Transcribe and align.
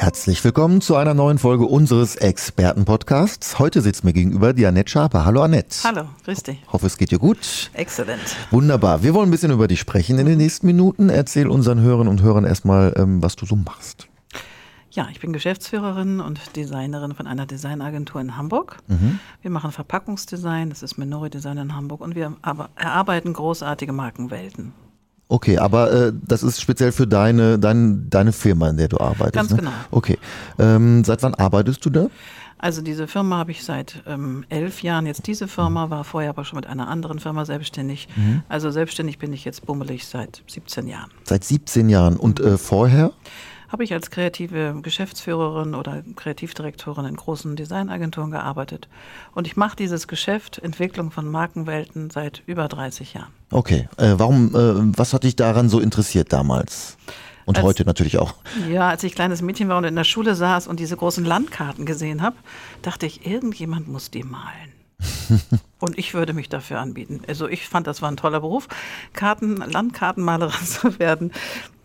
Herzlich 0.00 0.42
willkommen 0.44 0.80
zu 0.80 0.96
einer 0.96 1.12
neuen 1.12 1.36
Folge 1.36 1.66
unseres 1.66 2.16
Expertenpodcasts. 2.16 3.58
Heute 3.58 3.82
sitzt 3.82 4.02
mir 4.02 4.14
gegenüber 4.14 4.54
die 4.54 4.64
Annette 4.64 4.90
Schaper. 4.90 5.26
Hallo 5.26 5.42
Annette. 5.42 5.76
Hallo, 5.84 6.08
grüß 6.24 6.42
dich. 6.42 6.58
Hoffe, 6.72 6.86
es 6.86 6.96
geht 6.96 7.10
dir 7.10 7.18
gut. 7.18 7.70
Exzellent. 7.74 8.34
Wunderbar. 8.50 9.02
Wir 9.02 9.12
wollen 9.12 9.28
ein 9.28 9.30
bisschen 9.30 9.52
über 9.52 9.68
dich 9.68 9.78
sprechen 9.78 10.18
in 10.18 10.24
den 10.24 10.38
nächsten 10.38 10.66
Minuten. 10.66 11.10
Erzähl 11.10 11.48
unseren 11.48 11.82
Hörern 11.82 12.08
und 12.08 12.22
Hörern 12.22 12.46
erstmal, 12.46 12.94
ähm, 12.96 13.22
was 13.22 13.36
du 13.36 13.44
so 13.44 13.56
machst. 13.56 14.08
Ja, 14.90 15.06
ich 15.12 15.20
bin 15.20 15.34
Geschäftsführerin 15.34 16.20
und 16.20 16.56
Designerin 16.56 17.12
von 17.12 17.26
einer 17.26 17.44
Designagentur 17.44 18.22
in 18.22 18.38
Hamburg. 18.38 18.78
Mhm. 18.86 19.20
Wir 19.42 19.50
machen 19.50 19.70
Verpackungsdesign, 19.70 20.70
das 20.70 20.82
ist 20.82 20.96
Minori 20.96 21.28
Design 21.28 21.58
in 21.58 21.76
Hamburg 21.76 22.00
und 22.00 22.14
wir 22.14 22.34
erarbeiten 22.42 23.34
großartige 23.34 23.92
Markenwelten. 23.92 24.72
Okay, 25.30 25.58
aber 25.58 25.92
äh, 25.92 26.12
das 26.26 26.42
ist 26.42 26.60
speziell 26.60 26.90
für 26.90 27.06
deine, 27.06 27.56
dein, 27.56 28.10
deine 28.10 28.32
Firma, 28.32 28.68
in 28.68 28.76
der 28.76 28.88
du 28.88 28.98
arbeitest. 28.98 29.34
Ganz 29.34 29.50
ne? 29.52 29.58
genau. 29.58 29.70
Okay. 29.92 30.18
Ähm, 30.58 31.04
seit 31.04 31.22
wann 31.22 31.36
arbeitest 31.36 31.84
du 31.86 31.90
da? 31.90 32.08
Also 32.58 32.82
diese 32.82 33.06
Firma 33.06 33.38
habe 33.38 33.52
ich 33.52 33.62
seit 33.62 34.02
ähm, 34.06 34.44
elf 34.48 34.82
Jahren. 34.82 35.06
Jetzt 35.06 35.28
diese 35.28 35.46
Firma 35.46 35.88
war 35.88 36.02
vorher 36.02 36.30
aber 36.30 36.44
schon 36.44 36.56
mit 36.56 36.66
einer 36.66 36.88
anderen 36.88 37.20
Firma 37.20 37.44
selbstständig. 37.44 38.08
Mhm. 38.16 38.42
Also 38.48 38.72
selbstständig 38.72 39.18
bin 39.18 39.32
ich 39.32 39.44
jetzt 39.44 39.64
bummelig 39.64 40.06
seit 40.06 40.42
17 40.48 40.88
Jahren. 40.88 41.10
Seit 41.22 41.44
17 41.44 41.88
Jahren. 41.88 42.16
Und 42.16 42.40
äh, 42.40 42.58
vorher? 42.58 43.12
Habe 43.70 43.84
ich 43.84 43.92
als 43.92 44.10
kreative 44.10 44.76
Geschäftsführerin 44.82 45.74
oder 45.74 46.02
Kreativdirektorin 46.16 47.04
in 47.04 47.14
großen 47.16 47.54
Designagenturen 47.54 48.30
gearbeitet. 48.32 48.88
Und 49.32 49.46
ich 49.46 49.56
mache 49.56 49.76
dieses 49.76 50.08
Geschäft, 50.08 50.58
Entwicklung 50.58 51.10
von 51.12 51.28
Markenwelten, 51.30 52.10
seit 52.10 52.42
über 52.46 52.66
30 52.66 53.14
Jahren. 53.14 53.32
Okay. 53.50 53.88
Äh, 53.96 54.14
warum, 54.16 54.54
äh, 54.56 54.98
was 54.98 55.12
hat 55.14 55.22
dich 55.22 55.36
daran 55.36 55.68
so 55.68 55.78
interessiert 55.78 56.32
damals? 56.32 56.96
Und 57.46 57.58
Als- 57.58 57.64
heute 57.66 57.84
natürlich 57.84 58.18
auch. 58.18 58.34
Ja, 58.68 58.88
als 58.88 59.04
ich 59.04 59.14
kleines 59.14 59.40
Mädchen 59.40 59.68
war 59.68 59.78
und 59.78 59.84
in 59.84 59.96
der 59.96 60.04
Schule 60.04 60.34
saß 60.34 60.66
und 60.66 60.80
diese 60.80 60.96
großen 60.96 61.24
Landkarten 61.24 61.86
gesehen 61.86 62.22
habe, 62.22 62.36
dachte 62.82 63.06
ich, 63.06 63.26
irgendjemand 63.26 63.88
muss 63.88 64.10
die 64.10 64.24
malen. 64.24 64.72
und 65.78 65.96
ich 65.98 66.12
würde 66.12 66.32
mich 66.32 66.48
dafür 66.48 66.80
anbieten. 66.80 67.22
Also 67.28 67.48
ich 67.48 67.66
fand, 67.68 67.86
das 67.86 68.02
war 68.02 68.10
ein 68.10 68.16
toller 68.16 68.40
Beruf, 68.40 68.68
Karten, 69.12 69.56
Landkartenmalerin 69.56 70.64
zu 70.66 70.98
werden. 70.98 71.32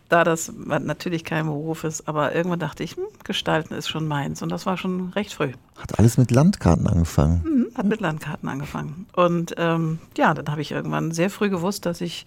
Da 0.07 0.23
das 0.23 0.53
natürlich 0.55 1.23
kein 1.23 1.47
Beruf 1.47 1.83
ist, 1.83 2.07
aber 2.07 2.35
irgendwann 2.35 2.59
dachte 2.59 2.83
ich, 2.83 2.95
hm, 2.95 3.05
Gestalten 3.23 3.73
ist 3.73 3.87
schon 3.87 4.07
meins. 4.07 4.43
Und 4.43 4.49
das 4.49 4.67
war 4.67 4.77
schon 4.77 5.09
recht 5.09 5.33
früh. 5.33 5.53
Hat 5.77 5.97
alles 5.97 6.17
mit 6.17 6.29
Landkarten 6.29 6.87
angefangen. 6.87 7.43
Mhm, 7.43 7.67
Hat 7.75 7.87
mit 7.87 8.01
Landkarten 8.01 8.47
angefangen. 8.47 9.07
Und 9.13 9.55
ähm, 9.57 9.99
ja, 10.15 10.33
dann 10.35 10.47
habe 10.47 10.61
ich 10.61 10.71
irgendwann 10.71 11.11
sehr 11.11 11.31
früh 11.31 11.49
gewusst, 11.49 11.87
dass 11.87 12.01
ich 12.01 12.25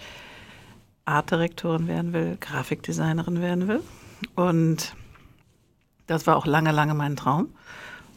Artdirektorin 1.04 1.86
werden 1.86 2.12
will, 2.12 2.36
Grafikdesignerin 2.40 3.40
werden 3.40 3.68
will. 3.68 3.80
Und 4.34 4.94
das 6.08 6.26
war 6.26 6.36
auch 6.36 6.46
lange, 6.46 6.72
lange 6.72 6.94
mein 6.94 7.14
Traum. 7.14 7.48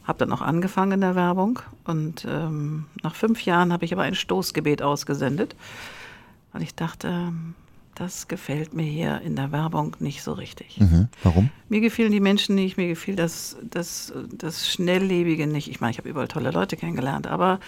Habe 0.04 0.18
dann 0.18 0.32
auch 0.32 0.40
angefangen 0.40 0.92
in 0.92 1.00
der 1.02 1.14
Werbung. 1.14 1.60
Und 1.84 2.26
ähm, 2.28 2.86
nach 3.04 3.14
fünf 3.14 3.44
Jahren 3.44 3.72
habe 3.72 3.84
ich 3.84 3.92
aber 3.92 4.02
ein 4.02 4.16
Stoßgebet 4.16 4.82
ausgesendet. 4.82 5.54
Und 6.52 6.62
ich 6.62 6.74
dachte, 6.74 7.08
ähm, 7.08 7.54
das 7.94 8.28
gefällt 8.28 8.72
mir 8.74 8.84
hier 8.84 9.20
in 9.20 9.36
der 9.36 9.52
Werbung 9.52 9.96
nicht 10.00 10.22
so 10.22 10.32
richtig. 10.32 10.80
Mhm. 10.80 11.08
Warum? 11.22 11.50
Mir 11.68 11.80
gefielen 11.80 12.12
die 12.12 12.20
Menschen 12.20 12.54
nicht, 12.54 12.76
mir 12.76 12.88
gefiel 12.88 13.16
das, 13.16 13.56
das, 13.62 14.12
das 14.30 14.70
Schnelllebige 14.70 15.46
nicht. 15.46 15.68
Ich 15.68 15.80
meine, 15.80 15.92
ich 15.92 15.98
habe 15.98 16.08
überall 16.08 16.28
tolle 16.28 16.50
Leute 16.50 16.76
kennengelernt, 16.76 17.26
aber 17.26 17.60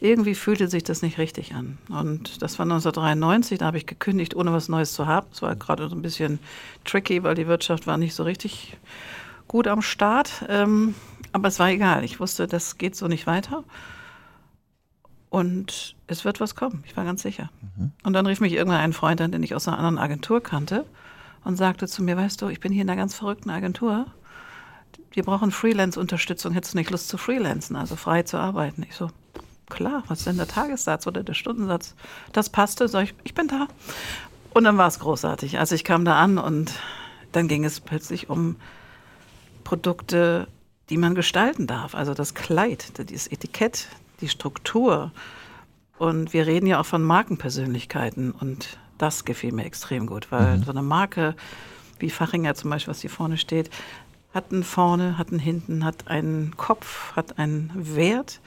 irgendwie 0.00 0.34
fühlte 0.34 0.68
sich 0.68 0.84
das 0.84 1.02
nicht 1.02 1.18
richtig 1.18 1.54
an. 1.54 1.78
Und 1.88 2.42
das 2.42 2.58
war 2.58 2.64
1993, 2.64 3.58
da 3.58 3.66
habe 3.66 3.78
ich 3.78 3.86
gekündigt, 3.86 4.34
ohne 4.34 4.52
was 4.52 4.68
Neues 4.68 4.92
zu 4.92 5.06
haben. 5.06 5.26
Es 5.32 5.42
war 5.42 5.54
gerade 5.56 5.88
so 5.88 5.94
ein 5.94 6.02
bisschen 6.02 6.38
tricky, 6.84 7.22
weil 7.22 7.34
die 7.34 7.46
Wirtschaft 7.46 7.86
war 7.86 7.96
nicht 7.96 8.14
so 8.14 8.22
richtig 8.22 8.76
gut 9.48 9.68
am 9.68 9.82
Start. 9.82 10.44
Ähm, 10.48 10.94
aber 11.32 11.48
es 11.48 11.58
war 11.58 11.70
egal. 11.70 12.04
Ich 12.04 12.20
wusste, 12.20 12.46
das 12.46 12.78
geht 12.78 12.96
so 12.96 13.08
nicht 13.08 13.26
weiter. 13.26 13.64
Und 15.28 15.96
es 16.06 16.24
wird 16.24 16.40
was 16.40 16.54
kommen, 16.54 16.84
ich 16.86 16.96
war 16.96 17.04
ganz 17.04 17.22
sicher. 17.22 17.50
Und 18.04 18.12
dann 18.12 18.26
rief 18.26 18.40
mich 18.40 18.52
irgendwann 18.52 18.80
ein 18.80 18.92
Freund 18.92 19.20
an, 19.20 19.32
den 19.32 19.42
ich 19.42 19.54
aus 19.54 19.66
einer 19.66 19.78
anderen 19.78 19.98
Agentur 19.98 20.42
kannte 20.42 20.86
und 21.44 21.56
sagte 21.56 21.88
zu 21.88 22.02
mir, 22.02 22.16
weißt 22.16 22.40
du, 22.42 22.48
ich 22.48 22.60
bin 22.60 22.72
hier 22.72 22.82
in 22.82 22.90
einer 22.90 23.00
ganz 23.00 23.14
verrückten 23.14 23.50
Agentur. 23.50 24.06
Wir 25.10 25.24
brauchen 25.24 25.50
Freelance-Unterstützung. 25.50 26.52
Hättest 26.52 26.74
du 26.74 26.78
nicht 26.78 26.90
Lust 26.90 27.08
zu 27.08 27.18
freelancen, 27.18 27.76
also 27.76 27.96
frei 27.96 28.22
zu 28.22 28.38
arbeiten? 28.38 28.84
Ich 28.88 28.94
so, 28.94 29.10
klar, 29.68 30.04
was 30.08 30.20
ist 30.20 30.26
denn 30.26 30.36
der 30.36 30.48
Tagessatz 30.48 31.06
oder 31.06 31.22
der 31.22 31.34
Stundensatz? 31.34 31.94
Das 32.32 32.50
passte, 32.50 32.88
sag 32.88 33.04
ich, 33.04 33.14
ich 33.24 33.34
bin 33.34 33.48
da. 33.48 33.68
Und 34.54 34.64
dann 34.64 34.78
war 34.78 34.88
es 34.88 35.00
großartig. 35.00 35.58
Also 35.58 35.74
ich 35.74 35.84
kam 35.84 36.04
da 36.04 36.18
an 36.18 36.38
und 36.38 36.72
dann 37.32 37.48
ging 37.48 37.64
es 37.64 37.80
plötzlich 37.80 38.30
um 38.30 38.56
Produkte, 39.64 40.48
die 40.88 40.96
man 40.96 41.14
gestalten 41.14 41.66
darf. 41.66 41.94
Also 41.94 42.14
das 42.14 42.34
Kleid, 42.34 42.92
das 42.98 43.26
Etikett, 43.26 43.88
die 44.20 44.28
Struktur. 44.28 45.12
Und 45.98 46.32
wir 46.32 46.46
reden 46.46 46.66
ja 46.66 46.80
auch 46.80 46.86
von 46.86 47.02
Markenpersönlichkeiten 47.02 48.30
und 48.32 48.78
das 48.98 49.24
gefiel 49.24 49.52
mir 49.52 49.64
extrem 49.64 50.06
gut, 50.06 50.30
weil 50.30 50.62
so 50.62 50.70
eine 50.70 50.82
Marke 50.82 51.34
wie 51.98 52.10
Fachinger 52.10 52.54
zum 52.54 52.70
Beispiel, 52.70 52.90
was 52.90 53.00
hier 53.00 53.10
vorne 53.10 53.38
steht, 53.38 53.70
hat 54.34 54.52
einen 54.52 54.64
vorne, 54.64 55.16
hat 55.16 55.30
einen 55.30 55.38
hinten, 55.38 55.84
hat 55.84 56.08
einen 56.08 56.56
Kopf, 56.56 57.16
hat 57.16 57.38
einen 57.38 57.70
Wert, 57.74 58.40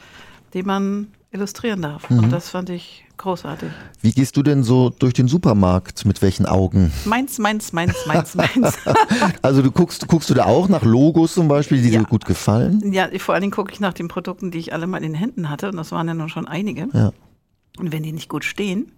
den 0.54 0.66
man 0.66 1.12
illustrieren 1.32 1.82
darf. 1.82 2.10
Und 2.10 2.32
das 2.32 2.50
fand 2.50 2.70
ich 2.70 3.06
großartig. 3.18 3.70
Wie 4.02 4.12
gehst 4.12 4.36
du 4.38 4.44
denn 4.44 4.64
so 4.64 4.90
durch 4.90 5.14
den 5.14 5.28
Supermarkt? 5.28 6.06
Mit 6.06 6.22
welchen 6.22 6.46
Augen? 6.46 6.92
Meins, 7.06 7.38
meins, 7.38 7.72
meins, 7.74 7.96
meins, 8.08 8.36
meins. 8.36 8.78
Also 9.42 9.62
du 9.62 9.72
guckst, 9.72 10.08
guckst 10.08 10.30
du 10.30 10.34
da 10.34 10.46
auch 10.46 10.68
nach 10.70 10.84
Logos 10.84 11.34
zum 11.34 11.48
Beispiel, 11.48 11.82
die 11.82 11.90
Ja. 11.90 12.00
dir 12.00 12.06
gut 12.06 12.26
gefallen? 12.26 12.92
Ja, 12.94 13.08
vor 13.20 13.34
allen 13.36 13.42
Dingen 13.42 13.52
gucke 13.54 13.72
ich 13.74 13.80
nach 13.80 13.94
den 13.94 14.08
Produkten, 14.08 14.52
die 14.52 14.58
ich 14.58 14.74
alle 14.74 14.88
mal 14.88 14.98
in 14.98 15.04
den 15.04 15.14
Händen 15.16 15.50
hatte. 15.50 15.70
Und 15.70 15.78
das 15.78 15.92
waren 15.92 16.08
ja 16.08 16.14
nun 16.14 16.30
schon 16.30 16.48
einige. 16.48 16.88
Ja, 16.94 17.12
Und 17.78 17.92
wenn 17.92 18.04
die 18.04 18.12
nicht 18.14 18.30
gut 18.30 18.44
stehen, 18.46 18.92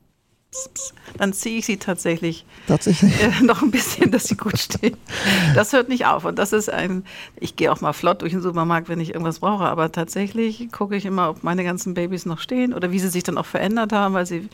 dann 1.18 1.32
ziehe 1.32 1.60
ich 1.60 1.66
sie 1.66 1.78
tatsächlich 1.78 2.46
tatsächlich. 2.68 3.12
äh, 3.22 3.42
noch 3.44 3.62
ein 3.62 3.72
bisschen, 3.72 4.12
dass 4.12 4.26
sie 4.26 4.36
gut 4.36 4.60
stehen. 4.60 4.98
Das 5.56 5.74
hört 5.74 5.90
nicht 5.90 6.06
auf. 6.06 6.26
Und 6.26 6.40
das 6.40 6.54
ist 6.54 6.70
ein, 6.70 7.06
ich 7.40 7.56
gehe 7.56 7.72
auch 7.72 7.82
mal 7.82 7.94
flott 7.94 8.22
durch 8.22 8.34
den 8.34 8.42
Supermarkt, 8.42 8.90
wenn 8.90 9.00
ich 9.00 9.10
irgendwas 9.10 9.40
brauche. 9.40 9.64
Aber 9.66 9.92
tatsächlich 9.92 10.72
gucke 10.72 10.96
ich 10.96 11.06
immer, 11.06 11.30
ob 11.30 11.44
meine 11.44 11.64
ganzen 11.64 11.94
Babys 11.94 12.26
noch 12.26 12.40
stehen 12.40 12.74
oder 12.74 12.92
wie 12.92 13.00
sie 13.00 13.10
sich 13.10 13.24
dann 13.24 13.38
auch 13.38 13.46
verändert 13.46 13.94
haben. 13.94 14.14
Weil 14.14 14.26
sie, 14.26 14.50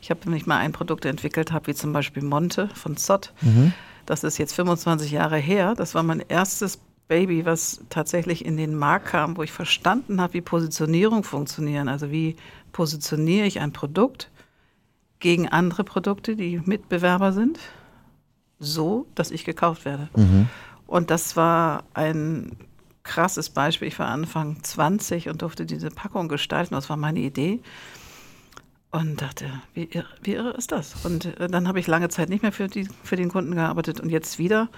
ich 0.00 0.10
habe 0.10 0.30
nicht 0.30 0.46
mal 0.46 0.58
ein 0.58 0.72
Produkt 0.72 1.04
entwickelt 1.04 1.52
habe, 1.52 1.66
wie 1.68 1.74
zum 1.74 1.92
Beispiel 1.92 2.22
Monte 2.22 2.68
von 2.74 2.96
Zott. 2.96 3.32
Das 4.06 4.24
ist 4.24 4.38
jetzt 4.38 4.54
25 4.54 5.10
Jahre 5.10 5.36
her. 5.38 5.74
Das 5.76 5.94
war 5.94 6.02
mein 6.02 6.22
erstes 6.28 6.80
Baby, 7.08 7.44
was 7.44 7.80
tatsächlich 7.90 8.44
in 8.44 8.56
den 8.56 8.74
Markt 8.74 9.06
kam, 9.08 9.36
wo 9.36 9.42
ich 9.42 9.52
verstanden 9.52 10.20
habe, 10.20 10.34
wie 10.34 10.40
Positionierung 10.40 11.24
funktionieren. 11.24 11.88
Also 11.88 12.10
wie 12.10 12.36
positioniere 12.72 13.46
ich 13.46 13.60
ein 13.60 13.72
Produkt 13.72 14.30
gegen 15.22 15.48
andere 15.48 15.84
Produkte, 15.84 16.34
die 16.36 16.60
Mitbewerber 16.64 17.32
sind, 17.32 17.58
so, 18.58 19.06
dass 19.14 19.30
ich 19.30 19.44
gekauft 19.44 19.84
werde. 19.84 20.08
Und 20.86 21.10
das 21.10 21.36
war 21.36 21.84
ein 21.94 22.56
krasses 23.04 23.48
Beispiel. 23.48 23.88
Ich 23.88 23.98
war 23.98 24.08
Anfang 24.08 24.62
20 24.62 25.28
und 25.28 25.40
durfte 25.42 25.64
diese 25.64 25.90
Packung 25.90 26.28
gestalten. 26.28 26.74
Das 26.74 26.90
war 26.90 26.96
meine 26.96 27.20
Idee. 27.20 27.60
Und 28.90 29.22
dachte, 29.22 29.46
wie 29.74 29.84
irre, 29.84 30.08
wie 30.22 30.34
irre 30.34 30.50
ist 30.50 30.72
das? 30.72 31.06
Und 31.06 31.24
äh, 31.38 31.48
dann 31.48 31.66
habe 31.66 31.80
ich 31.80 31.86
lange 31.86 32.10
Zeit 32.10 32.28
nicht 32.28 32.42
mehr 32.42 32.52
für, 32.52 32.66
die, 32.68 32.86
für 33.04 33.16
den 33.16 33.30
Kunden 33.30 33.54
gearbeitet 33.54 34.00
und 34.00 34.10
jetzt 34.10 34.38
wieder. 34.38 34.68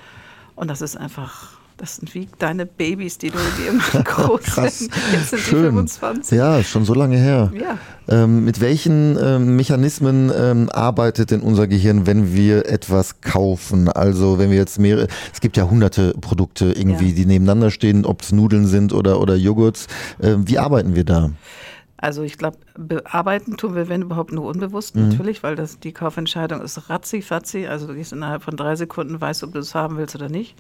Und 0.55 0.69
das 0.69 0.83
ist 0.83 0.97
einfach, 0.97 1.59
das 1.77 1.97
sind 1.97 2.15
wie 2.15 2.29
deine 2.39 2.67
Babys, 2.67 3.19
die 3.19 3.31
du 3.31 3.39
die 3.59 3.67
immer 3.69 4.03
groß 4.05 4.41
Krass. 4.43 4.79
sind. 4.79 4.93
Jetzt 5.13 5.31
sind 5.31 5.41
die 5.41 5.51
Schön. 5.51 5.65
25. 5.65 6.39
Ja, 6.39 6.63
schon 6.63 6.85
so 6.85 6.95
lange 6.95 7.17
her. 7.17 7.53
Ja. 7.59 7.79
Ähm, 8.07 8.45
mit 8.45 8.61
welchen 8.61 9.19
ähm, 9.21 9.57
Mechanismen 9.57 10.31
ähm, 10.37 10.69
arbeitet 10.71 11.31
denn 11.31 11.41
unser 11.41 11.67
Gehirn, 11.67 12.07
wenn 12.07 12.35
wir 12.35 12.67
etwas 12.69 13.21
kaufen? 13.21 13.89
Also 13.89 14.39
wenn 14.39 14.51
wir 14.51 14.57
jetzt 14.59 14.79
mehrere, 14.79 15.09
es 15.33 15.41
gibt 15.41 15.57
ja 15.57 15.69
hunderte 15.69 16.15
Produkte 16.21 16.67
irgendwie, 16.73 17.09
Ja. 17.11 17.15
die 17.15 17.27
nebeneinander 17.27 17.71
stehen, 17.71 18.05
ob 18.07 18.23
es 18.23 18.31
Nudeln 18.33 18.67
sind 18.67 18.93
oder, 18.93 19.21
oder 19.21 19.35
Joghurts. 19.35 19.87
Ähm, 20.23 20.47
wie 20.49 20.59
arbeiten 20.59 20.95
wir 20.95 21.05
da? 21.05 21.31
Also 21.97 22.23
ich 22.23 22.37
glaube, 22.37 22.59
bearbeiten 22.77 23.57
tun 23.57 23.75
wir, 23.75 23.89
wenn 23.89 24.03
überhaupt, 24.03 24.31
nur 24.31 24.45
unbewusst 24.47 24.95
Mhm. 24.95 25.09
natürlich, 25.09 25.43
weil 25.43 25.57
das, 25.57 25.79
die 25.81 25.93
Kaufentscheidung 25.93 26.61
ist 26.61 26.91
ratzi-fatzi. 26.91 27.67
Also 27.67 27.87
du 27.87 27.95
gehst 27.95 28.13
innerhalb 28.13 28.43
von 28.43 28.57
drei 28.57 28.77
Sekunden, 28.77 29.19
weißt, 29.21 29.43
ob 29.43 29.53
du 29.55 29.59
es 29.61 29.75
haben 29.75 29.97
willst 29.97 30.15
oder 30.15 30.29
nicht. 30.29 30.55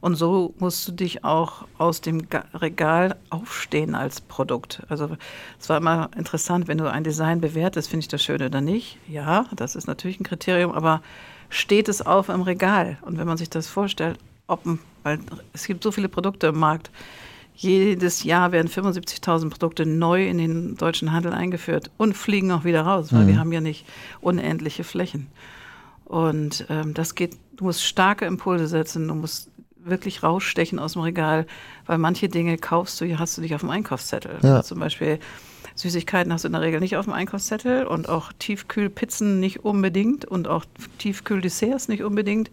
Und 0.00 0.14
so 0.14 0.54
musst 0.58 0.88
du 0.88 0.92
dich 0.92 1.24
auch 1.24 1.66
aus 1.76 2.00
dem 2.00 2.30
Ga- 2.30 2.46
Regal 2.54 3.16
aufstehen 3.28 3.94
als 3.94 4.22
Produkt. 4.22 4.82
Also 4.88 5.10
es 5.58 5.68
war 5.68 5.76
immer 5.76 6.10
interessant, 6.16 6.68
wenn 6.68 6.78
du 6.78 6.90
ein 6.90 7.04
Design 7.04 7.40
bewertest, 7.40 7.90
finde 7.90 8.04
ich 8.04 8.08
das 8.08 8.22
schön 8.22 8.42
oder 8.42 8.62
nicht. 8.62 8.96
Ja, 9.08 9.44
das 9.54 9.76
ist 9.76 9.86
natürlich 9.86 10.18
ein 10.18 10.24
Kriterium, 10.24 10.72
aber 10.72 11.02
steht 11.50 11.88
es 11.88 12.00
auf 12.00 12.30
im 12.30 12.40
Regal? 12.42 12.96
Und 13.02 13.18
wenn 13.18 13.26
man 13.26 13.36
sich 13.36 13.50
das 13.50 13.66
vorstellt, 13.66 14.18
ob, 14.46 14.62
weil 15.02 15.18
es 15.52 15.66
gibt 15.66 15.82
so 15.84 15.92
viele 15.92 16.08
Produkte 16.08 16.46
im 16.46 16.58
Markt, 16.58 16.90
jedes 17.54 18.24
Jahr 18.24 18.52
werden 18.52 18.68
75.000 18.68 19.50
Produkte 19.50 19.84
neu 19.84 20.26
in 20.26 20.38
den 20.38 20.76
deutschen 20.78 21.12
Handel 21.12 21.34
eingeführt 21.34 21.90
und 21.98 22.16
fliegen 22.16 22.52
auch 22.52 22.64
wieder 22.64 22.82
raus, 22.82 23.12
weil 23.12 23.26
wir 23.26 23.38
haben 23.38 23.52
ja 23.52 23.60
nicht 23.60 23.84
unendliche 24.22 24.82
Flächen. 24.82 25.26
Und 26.06 26.64
ähm, 26.70 26.94
das 26.94 27.14
geht, 27.14 27.36
du 27.56 27.64
musst 27.64 27.84
starke 27.84 28.24
Impulse 28.24 28.66
setzen, 28.66 29.06
du 29.08 29.14
musst 29.14 29.49
wirklich 29.84 30.22
rausstechen 30.22 30.78
aus 30.78 30.94
dem 30.94 31.02
Regal, 31.02 31.46
weil 31.86 31.98
manche 31.98 32.28
Dinge 32.28 32.58
kaufst 32.58 33.00
du, 33.00 33.04
hier 33.04 33.18
hast 33.18 33.36
du 33.36 33.42
dich 33.42 33.54
auf 33.54 33.60
dem 33.60 33.70
Einkaufszettel. 33.70 34.38
Ja. 34.42 34.62
Zum 34.62 34.78
Beispiel 34.78 35.18
Süßigkeiten 35.74 36.32
hast 36.32 36.44
du 36.44 36.48
in 36.48 36.52
der 36.52 36.62
Regel 36.62 36.80
nicht 36.80 36.96
auf 36.96 37.06
dem 37.06 37.14
Einkaufszettel 37.14 37.86
und 37.86 38.08
auch 38.08 38.32
Tiefkühlpizzen 38.38 39.40
nicht 39.40 39.64
unbedingt 39.64 40.24
und 40.24 40.48
auch 40.48 40.64
Tiefkühldesserts 40.98 41.88
nicht 41.88 42.02
unbedingt. 42.02 42.50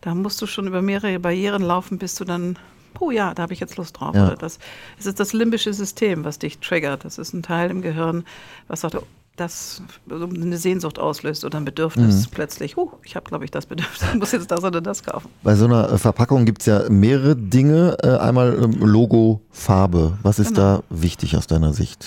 Da 0.00 0.14
musst 0.14 0.40
du 0.42 0.46
schon 0.46 0.66
über 0.66 0.82
mehrere 0.82 1.18
Barrieren 1.18 1.62
laufen, 1.62 1.98
bis 1.98 2.14
du 2.14 2.24
dann, 2.24 2.58
oh 2.98 3.10
ja, 3.10 3.34
da 3.34 3.42
habe 3.42 3.52
ich 3.52 3.60
jetzt 3.60 3.76
Lust 3.76 4.00
drauf. 4.00 4.14
Ja. 4.14 4.26
Oder 4.26 4.36
das, 4.36 4.58
es 4.98 5.06
ist 5.06 5.20
das 5.20 5.32
limbische 5.32 5.72
System, 5.72 6.24
was 6.24 6.38
dich 6.38 6.58
triggert. 6.58 7.04
Das 7.04 7.18
ist 7.18 7.32
ein 7.34 7.42
Teil 7.42 7.70
im 7.70 7.82
Gehirn, 7.82 8.24
was 8.68 8.80
sagt, 8.80 8.96
oh, 8.96 9.06
das 9.36 9.82
eine 10.10 10.58
Sehnsucht 10.58 10.98
auslöst 10.98 11.44
oder 11.44 11.58
ein 11.58 11.64
Bedürfnis 11.64 12.26
plötzlich. 12.28 12.76
Uh, 12.76 12.90
ich 13.02 13.16
habe, 13.16 13.28
glaube 13.28 13.44
ich, 13.44 13.50
das 13.50 13.66
Bedürfnis, 13.66 14.10
ich 14.12 14.18
muss 14.18 14.32
jetzt 14.32 14.50
das 14.50 14.62
oder 14.62 14.80
das 14.80 15.02
kaufen. 15.02 15.30
Bei 15.42 15.54
so 15.54 15.64
einer 15.64 15.90
äh, 15.90 15.98
Verpackung 15.98 16.44
gibt 16.44 16.60
es 16.62 16.66
ja 16.66 16.88
mehrere 16.90 17.34
Dinge. 17.34 17.96
Äh, 18.02 18.18
Einmal 18.18 18.62
ähm, 18.62 18.72
Logo, 18.80 19.40
Farbe. 19.50 20.18
Was 20.22 20.38
ist 20.38 20.48
Genau. 20.48 20.78
da 20.78 20.82
wichtig 20.90 21.36
aus 21.36 21.46
deiner 21.46 21.72
Sicht? 21.72 22.06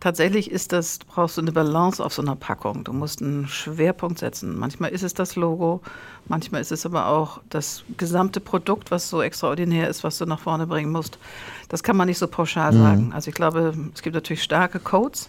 Tatsächlich 0.00 0.50
ist 0.50 0.72
das, 0.72 0.98
brauchst 0.98 1.36
du 1.36 1.42
eine 1.42 1.52
Balance 1.52 2.04
auf 2.04 2.12
so 2.12 2.22
einer 2.22 2.34
Packung. 2.34 2.82
Du 2.82 2.92
musst 2.92 3.22
einen 3.22 3.46
Schwerpunkt 3.46 4.18
setzen. 4.18 4.58
Manchmal 4.58 4.90
ist 4.90 5.04
es 5.04 5.14
das 5.14 5.36
Logo, 5.36 5.80
manchmal 6.26 6.60
ist 6.60 6.72
es 6.72 6.84
aber 6.84 7.06
auch 7.06 7.40
das 7.50 7.84
gesamte 7.98 8.40
Produkt, 8.40 8.90
was 8.90 9.08
so 9.08 9.22
extraordinär 9.22 9.88
ist, 9.88 10.02
was 10.02 10.18
du 10.18 10.24
nach 10.26 10.40
vorne 10.40 10.66
bringen 10.66 10.90
musst. 10.90 11.18
Das 11.68 11.84
kann 11.84 11.96
man 11.96 12.08
nicht 12.08 12.18
so 12.18 12.26
pauschal 12.26 12.72
sagen. 12.72 13.12
Also 13.14 13.28
ich 13.28 13.34
glaube, 13.36 13.74
es 13.94 14.02
gibt 14.02 14.14
natürlich 14.14 14.42
starke 14.42 14.80
Codes, 14.80 15.28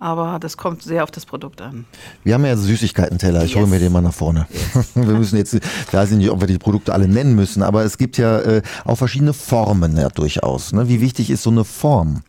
aber 0.00 0.38
das 0.40 0.56
kommt 0.56 0.82
sehr 0.82 1.04
auf 1.04 1.10
das 1.10 1.26
Produkt 1.26 1.60
an. 1.60 1.84
Wir 2.24 2.34
haben 2.34 2.44
ja 2.44 2.56
Süßigkeiten-Teller. 2.56 3.44
Ich 3.44 3.50
Yes. 3.50 3.58
hole 3.60 3.66
mir 3.68 3.78
den 3.78 3.92
mal 3.92 4.00
nach 4.00 4.14
vorne. 4.14 4.46
wir 4.94 5.14
müssen 5.14 5.36
jetzt, 5.36 5.54
ich 5.54 5.62
weiß 5.92 6.10
nicht, 6.12 6.30
ob 6.30 6.40
wir 6.40 6.46
die 6.48 6.58
Produkte 6.58 6.92
alle 6.92 7.06
nennen 7.06 7.34
müssen, 7.34 7.62
aber 7.62 7.84
es 7.84 7.98
gibt 7.98 8.16
ja 8.18 8.40
äh, 8.40 8.62
auch 8.84 8.96
verschiedene 8.96 9.34
Formen 9.34 9.96
ja 9.96 10.08
durchaus. 10.08 10.72
Ne? 10.72 10.88
Wie 10.88 11.00
wichtig 11.00 11.30
ist 11.30 11.42
so 11.42 11.50
eine 11.50 11.64
Form? 11.64 12.22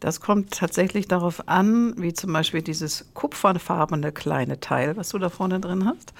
Das 0.00 0.20
kommt 0.20 0.50
tatsächlich 0.50 1.08
darauf 1.08 1.48
an, 1.48 1.94
wie 1.96 2.12
zum 2.12 2.30
Beispiel 2.34 2.60
dieses 2.60 3.06
kupferfarbene 3.14 4.12
kleine 4.12 4.60
Teil, 4.60 4.98
was 4.98 5.08
du 5.08 5.18
da 5.18 5.30
vorne 5.30 5.60
drin 5.60 5.86
hast. 5.86 6.12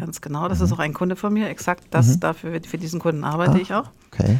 Ganz 0.00 0.20
genau, 0.20 0.48
das 0.48 0.60
ist 0.60 0.72
auch 0.72 0.80
ein 0.80 0.94
Kunde 0.94 1.14
von 1.14 1.32
mir. 1.32 1.48
Exakt 1.48 1.84
das, 1.92 2.18
dafür, 2.18 2.60
für 2.66 2.78
diesen 2.78 2.98
Kunden 2.98 3.22
arbeite 3.22 3.60
ich 3.60 3.72
auch. 3.72 3.88
Okay. 4.12 4.38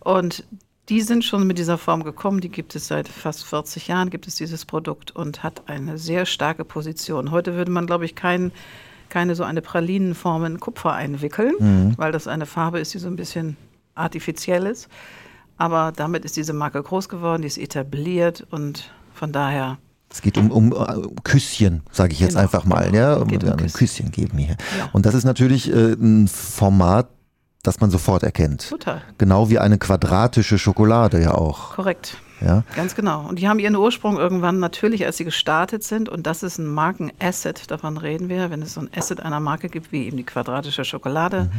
Und 0.00 0.44
die 0.88 1.00
sind 1.02 1.24
schon 1.24 1.46
mit 1.46 1.58
dieser 1.58 1.78
Form 1.78 2.02
gekommen. 2.02 2.40
Die 2.40 2.48
gibt 2.48 2.74
es 2.74 2.88
seit 2.88 3.08
fast 3.08 3.44
40 3.44 3.88
Jahren, 3.88 4.10
gibt 4.10 4.26
es 4.26 4.34
dieses 4.34 4.64
Produkt 4.64 5.10
und 5.12 5.42
hat 5.42 5.62
eine 5.68 5.96
sehr 5.98 6.26
starke 6.26 6.64
Position. 6.64 7.30
Heute 7.30 7.54
würde 7.54 7.70
man, 7.70 7.86
glaube 7.86 8.04
ich, 8.04 8.14
kein, 8.14 8.50
keine 9.08 9.34
so 9.34 9.44
eine 9.44 9.62
Pralinenform 9.62 10.44
in 10.44 10.60
Kupfer 10.60 10.92
einwickeln, 10.92 11.94
weil 11.96 12.12
das 12.12 12.26
eine 12.26 12.46
Farbe 12.46 12.80
ist, 12.80 12.94
die 12.94 12.98
so 12.98 13.06
ein 13.08 13.16
bisschen 13.16 13.56
artifiziell 13.94 14.66
ist. 14.66 14.88
Aber 15.56 15.92
damit 15.94 16.24
ist 16.24 16.36
diese 16.36 16.52
Marke 16.52 16.82
groß 16.82 17.08
geworden, 17.08 17.42
die 17.42 17.48
ist 17.48 17.58
etabliert 17.58 18.44
und 18.50 18.90
von 19.14 19.30
daher 19.32 19.78
Es 20.10 20.20
geht 20.22 20.36
um, 20.36 20.50
um 20.50 20.72
äh, 20.72 21.06
Küsschen, 21.22 21.82
sage 21.92 22.12
ich 22.14 22.20
jetzt 22.20 22.30
Genau, 22.30 22.42
einfach 22.42 22.64
mal. 22.64 22.86
genau. 22.90 22.96
Ja? 22.96 23.14
Um, 23.16 23.22
um 23.22 23.28
Küsschen. 23.28 23.72
Küsschen 23.72 24.10
geben 24.10 24.38
hier. 24.38 24.56
Ja. 24.78 24.88
Und 24.92 25.06
das 25.06 25.14
ist 25.14 25.24
natürlich 25.24 25.70
äh, 25.72 25.92
ein 25.92 26.26
Format, 26.26 27.10
das 27.62 27.80
man 27.80 27.90
sofort 27.90 28.22
erkennt. 28.22 28.68
total 28.68 29.02
Genau 29.18 29.48
wie 29.48 29.58
eine 29.58 29.78
quadratische 29.78 30.58
Schokolade 30.58 31.20
ja 31.20 31.34
auch. 31.34 31.74
korrekt. 31.74 32.16
Ja? 32.40 32.64
Ganz 32.74 32.96
genau. 32.96 33.26
Und 33.28 33.38
die 33.38 33.48
haben 33.48 33.60
ihren 33.60 33.76
Ursprung 33.76 34.18
irgendwann 34.18 34.58
natürlich, 34.58 35.06
als 35.06 35.16
sie 35.16 35.24
gestartet 35.24 35.84
sind. 35.84 36.08
Und 36.08 36.26
das 36.26 36.42
ist 36.42 36.58
ein 36.58 36.66
Markenasset, 36.66 37.70
davon 37.70 37.96
reden 37.96 38.28
wir. 38.28 38.50
Wenn 38.50 38.62
es 38.62 38.74
so 38.74 38.80
ein 38.80 38.90
Asset 38.94 39.20
einer 39.20 39.38
Marke 39.38 39.68
gibt, 39.68 39.92
wie 39.92 40.06
eben 40.06 40.16
die 40.16 40.24
quadratische 40.24 40.84
Schokolade, 40.84 41.50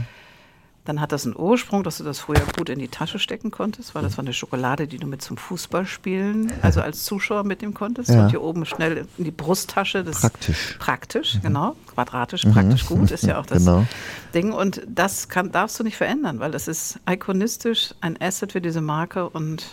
dann 0.85 0.99
hat 0.99 1.11
das 1.13 1.25
einen 1.25 1.35
Ursprung, 1.37 1.83
dass 1.83 1.97
du 1.99 2.03
das 2.03 2.19
früher 2.19 2.41
gut 2.57 2.69
in 2.69 2.77
die 2.79 2.89
Tasche 2.89 3.17
stecken 3.17 3.51
konntest, 3.51 3.95
weil 3.95 4.03
das 4.03 4.17
war 4.17 4.23
eine 4.23 4.33
Schokolade, 4.33 4.85
die 4.87 4.97
du 4.97 5.07
mit 5.07 5.21
zum 5.21 5.37
Fußballspielen, 5.37 6.51
also 6.61 6.81
als 6.81 7.05
Zuschauer 7.05 7.43
mitnehmen 7.43 7.73
konntest. 7.73 8.09
Ja. 8.09 8.23
Und 8.23 8.29
hier 8.29 8.41
oben 8.41 8.65
schnell 8.65 9.05
in 9.17 9.23
die 9.23 9.31
Brusttasche. 9.31 10.03
Das 10.03 10.19
Praktisch. 10.21 10.75
Praktisch, 10.79 11.39
genau. 11.41 11.75
Quadratisch, 11.93 12.43
praktisch 12.45 12.85
gut 12.85 13.11
ist 13.11 13.23
ja 13.23 13.39
auch 13.39 13.45
das 13.45 13.59
Genau. 13.59 13.85
Ding. 14.33 14.51
Und 14.51 14.81
das 14.87 15.29
kann, 15.29 15.51
darfst 15.51 15.79
du 15.79 15.83
nicht 15.83 15.95
verändern, 15.97 16.39
weil 16.39 16.51
das 16.51 16.67
ist 16.67 16.99
ikonistisch, 17.09 17.93
ein 18.01 18.19
Asset 18.21 18.51
für 18.51 18.61
diese 18.61 18.81
Marke 18.81 19.29
und 19.29 19.65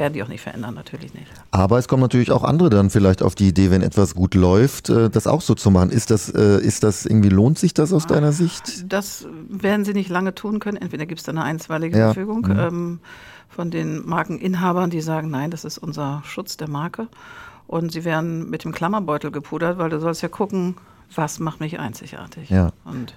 werden 0.00 0.14
die 0.14 0.22
auch 0.22 0.28
nicht 0.28 0.40
verändern, 0.40 0.74
natürlich 0.74 1.14
nicht. 1.14 1.30
Aber 1.50 1.78
es 1.78 1.86
kommen 1.86 2.00
natürlich 2.02 2.32
auch 2.32 2.42
andere 2.42 2.70
dann 2.70 2.90
vielleicht 2.90 3.22
auf 3.22 3.34
die 3.34 3.48
Idee, 3.48 3.70
wenn 3.70 3.82
etwas 3.82 4.14
gut 4.14 4.34
läuft, 4.34 4.88
äh, 4.88 5.10
das 5.10 5.26
auch 5.26 5.42
so 5.42 5.54
zu 5.54 5.70
machen. 5.70 5.90
Ist 5.90 6.10
das, 6.10 6.30
äh, 6.30 6.58
ist 6.60 6.82
das 6.82 7.06
irgendwie, 7.06 7.28
lohnt 7.28 7.58
sich 7.58 7.74
das 7.74 7.92
aus 7.92 8.06
deiner 8.06 8.32
Sicht? 8.32 8.90
Das 8.90 9.26
werden 9.48 9.84
sie 9.84 9.92
nicht 9.92 10.08
lange 10.08 10.34
tun 10.34 10.58
können. 10.58 10.78
Entweder 10.78 11.06
gibt 11.06 11.20
es 11.20 11.26
da 11.26 11.32
eine 11.32 11.44
einstweilige 11.44 11.98
Ja. 11.98 12.12
Verfügung 12.12 12.46
ähm, 12.50 13.00
von 13.48 13.70
den 13.70 14.06
Markeninhabern, 14.08 14.90
die 14.90 15.02
sagen, 15.02 15.30
nein, 15.30 15.50
das 15.50 15.64
ist 15.64 15.78
unser 15.78 16.22
Schutz 16.24 16.56
der 16.56 16.68
Marke. 16.68 17.08
Und 17.66 17.92
sie 17.92 18.04
werden 18.04 18.50
mit 18.50 18.64
dem 18.64 18.72
Klammerbeutel 18.72 19.30
gepudert, 19.30 19.78
weil 19.78 19.90
du 19.90 20.00
sollst 20.00 20.22
ja 20.22 20.28
gucken, 20.28 20.76
was 21.14 21.38
macht 21.38 21.60
mich 21.60 21.78
einzigartig. 21.78 22.50
Ja. 22.50 22.72
Und 22.84 23.16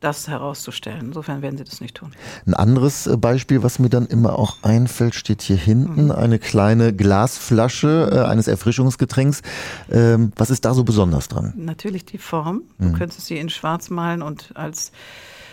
das 0.00 0.28
herauszustellen. 0.28 1.06
Insofern 1.06 1.42
werden 1.42 1.58
sie 1.58 1.64
das 1.64 1.80
nicht 1.80 1.96
tun. 1.96 2.12
Ein 2.46 2.54
anderes 2.54 3.06
äh, 3.06 3.16
Beispiel, 3.16 3.62
was 3.62 3.78
mir 3.78 3.88
dann 3.88 4.06
immer 4.06 4.38
auch 4.38 4.56
einfällt, 4.62 5.14
steht 5.14 5.42
hier 5.42 5.56
hinten. 5.56 6.12
Eine 6.12 6.38
kleine 6.38 6.92
Glasflasche 6.92 8.10
äh, 8.12 8.18
eines 8.20 8.46
Erfrischungsgetränks. 8.46 9.42
Ähm, 9.90 10.32
was 10.36 10.50
ist 10.50 10.64
da 10.64 10.74
so 10.74 10.84
besonders 10.84 11.28
dran? 11.28 11.52
Natürlich 11.56 12.04
die 12.04 12.18
Form. 12.18 12.62
Du 12.78 12.92
könntest 12.92 13.26
sie 13.26 13.38
in 13.38 13.50
schwarz 13.50 13.90
malen 13.90 14.22
und 14.22 14.52
als 14.54 14.92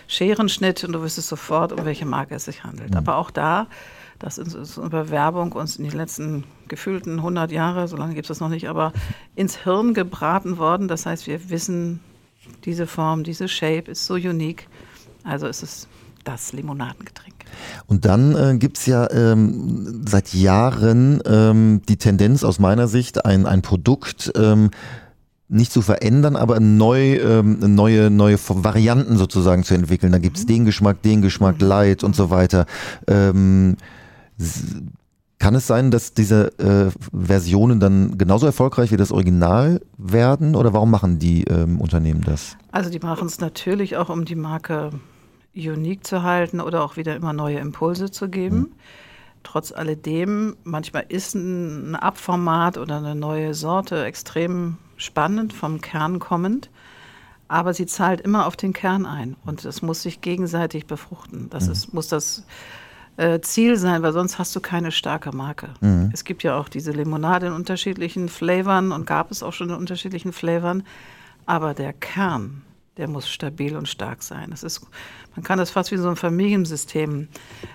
Scherenschnitt 0.08 0.84
und 0.84 0.94
du 0.94 1.02
wüsstest 1.02 1.28
sofort, 1.28 1.72
um 1.72 1.86
welche 1.86 2.06
Marke 2.06 2.36
es 2.36 2.46
sich 2.46 2.64
handelt. 2.64 2.96
Aber 2.96 3.18
auch 3.18 3.32
da, 3.32 3.68
das 4.20 4.38
ist 4.38 4.78
über 4.78 5.10
Werbung 5.10 5.52
uns 5.54 5.78
in 5.78 5.84
den 5.84 5.98
letzten 5.98 6.44
gefühlten 6.68 7.18
100 7.18 7.52
Jahre, 7.52 7.88
so 7.88 7.98
lange 7.98 8.14
gibt 8.14 8.26
es 8.26 8.30
das 8.30 8.40
noch 8.40 8.50
nicht, 8.50 8.70
aber 8.70 8.94
ins 9.36 9.58
Hirn 9.58 9.94
gebraten 9.94 10.58
worden. 10.58 10.88
Das 10.88 11.06
heißt, 11.06 11.28
wir 11.28 11.50
wissen, 11.50 12.00
diese 12.66 12.88
Form, 12.88 13.24
diese 13.24 13.48
Shape 13.48 13.92
ist 13.92 14.06
so 14.06 14.16
unique. 14.16 14.68
Also 15.24 15.48
ist 15.48 15.64
es 15.64 15.88
das 16.24 16.54
Limonadengetränk. 16.54 17.36
Und 17.88 18.06
dann 18.06 18.36
äh, 18.36 18.58
gibt's 18.58 18.86
ja 18.86 19.10
ähm, 19.12 20.04
seit 20.08 20.34
Jahren 20.34 21.22
ähm, 21.26 21.82
die 21.88 21.98
Tendenz 21.98 22.44
aus 22.44 22.60
meiner 22.60 22.88
Sicht, 22.88 23.26
ein, 23.26 23.46
ein 23.46 23.62
Produkt 23.62 24.32
ähm, 24.36 24.72
nicht 25.48 25.72
zu 25.72 25.82
verändern, 25.82 26.36
aber 26.36 26.60
neu, 26.60 27.18
ähm, 27.18 27.60
neue, 27.76 28.10
neue 28.10 28.38
Varianten 28.40 29.18
sozusagen 29.18 29.64
zu 29.64 29.76
entwickeln. 29.76 30.12
Da 30.12 30.18
gibt's 30.18 30.46
den 30.46 30.66
Geschmack, 30.66 31.04
den 31.04 31.22
Geschmack, 31.22 31.62
Light 31.62 32.04
und 32.04 32.16
so 32.16 32.32
weiter. 32.32 32.66
Kann 35.38 35.54
es 35.54 35.68
sein, 35.68 35.92
dass 35.92 36.14
diese 36.14 36.58
äh, 36.60 36.92
Versionen 37.14 37.80
dann 37.80 38.18
genauso 38.18 38.46
erfolgreich 38.46 38.92
wie 38.92 38.98
das 38.98 39.12
Original 39.12 39.82
werden? 39.98 40.56
Oder 40.56 40.74
warum 40.74 40.90
machen 40.90 41.20
die 41.20 41.44
ähm, 41.44 41.82
Unternehmen 41.82 42.22
das? 42.22 42.58
Also 42.72 42.90
die 42.90 43.00
machen 43.00 43.28
es 43.28 43.40
natürlich 43.40 43.98
auch, 43.98 44.10
um 44.10 44.26
die 44.26 44.36
Marke 44.36 44.92
unique 45.56 46.06
zu 46.06 46.24
halten 46.24 46.60
oder 46.62 46.84
auch 46.84 46.98
wieder 46.98 47.16
immer 47.16 47.34
neue 47.34 47.60
Impulse 47.60 48.12
zu 48.12 48.30
geben. 48.30 48.76
Trotz 49.44 49.72
alledem, 49.72 50.56
manchmal 50.64 51.06
ist 51.08 51.36
ein 51.36 51.96
Abformat 51.96 52.78
oder 52.78 52.98
eine 52.98 53.16
neue 53.16 53.54
Sorte 53.54 54.04
extrem 54.04 54.78
spannend, 54.98 55.54
vom 55.54 55.82
Kern 55.82 56.20
kommend. 56.20 56.70
Aber 57.48 57.74
sie 57.74 57.86
zahlt 57.86 58.22
immer 58.22 58.48
auf 58.48 58.56
den 58.56 58.74
Kern 58.74 59.06
ein 59.06 59.36
und 59.46 59.66
das 59.66 59.84
muss 59.84 60.02
sich 60.02 60.22
gegenseitig 60.22 60.88
befruchten. 60.88 61.50
Das 61.52 61.68
ist, 61.68 61.94
muss 61.94 62.08
das 62.08 62.44
äh, 63.18 63.40
Ziel 63.42 63.78
sein, 63.78 64.02
weil 64.04 64.14
sonst 64.14 64.40
hast 64.40 64.56
du 64.56 64.60
keine 64.60 64.92
starke 64.92 65.36
Marke. 65.36 65.70
Es 66.14 66.24
gibt 66.24 66.44
ja 66.44 66.58
auch 66.58 66.70
diese 66.70 66.92
Limonade 66.92 67.48
in 67.48 67.54
unterschiedlichen 67.54 68.30
Flavern 68.30 68.92
und 68.92 69.06
gab 69.06 69.32
es 69.32 69.44
auch 69.44 69.54
schon 69.54 69.70
in 69.70 69.76
unterschiedlichen 69.76 70.34
Flavern. 70.34 70.84
Aber 71.46 71.74
der 71.74 71.94
Kern 71.94 72.64
der 72.98 73.10
muss 73.10 73.30
stabil 73.30 73.76
und 73.76 73.90
stark 73.90 74.24
sein. 74.24 74.52
Das 74.52 74.64
ist, 74.64 74.82
man 75.36 75.44
kann 75.44 75.58
das 75.58 75.70
fast 75.72 75.92
wie 75.92 75.98
so 75.98 76.08
ein 76.08 76.16
Familiensystem. 76.16 77.28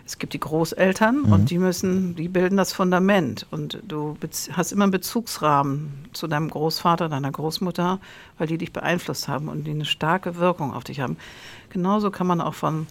Es 0.07 0.19
gibt 0.19 0.33
die 0.33 0.41
Großeltern 0.41 1.23
mhm. 1.23 1.33
und 1.33 1.51
die 1.51 1.59
müssen, 1.59 2.17
die 2.17 2.29
bilden 2.29 2.57
das 2.57 2.73
Fundament. 2.73 3.47
Und 3.51 3.83
du 3.87 4.17
hast 4.53 4.73
immer 4.73 4.85
einen 4.85 4.93
Bezugsrahmen 4.93 6.07
zu 6.13 6.27
deinem 6.27 6.49
Großvater, 6.49 7.09
deiner 7.09 7.31
Großmutter, 7.31 8.01
weil 8.39 8.47
die 8.47 8.59
dich 8.59 8.73
beeinflusst 8.73 9.29
haben 9.29 9.49
und 9.49 9.65
die 9.65 9.73
eine 9.73 9.85
starke 9.85 10.37
Wirkung 10.37 10.73
auf 10.73 10.85
dich 10.85 11.01
haben. 11.01 11.19
Genauso 11.69 12.11
kann 12.11 12.27
man 12.27 12.41
auch 12.41 12.55
von 12.55 12.87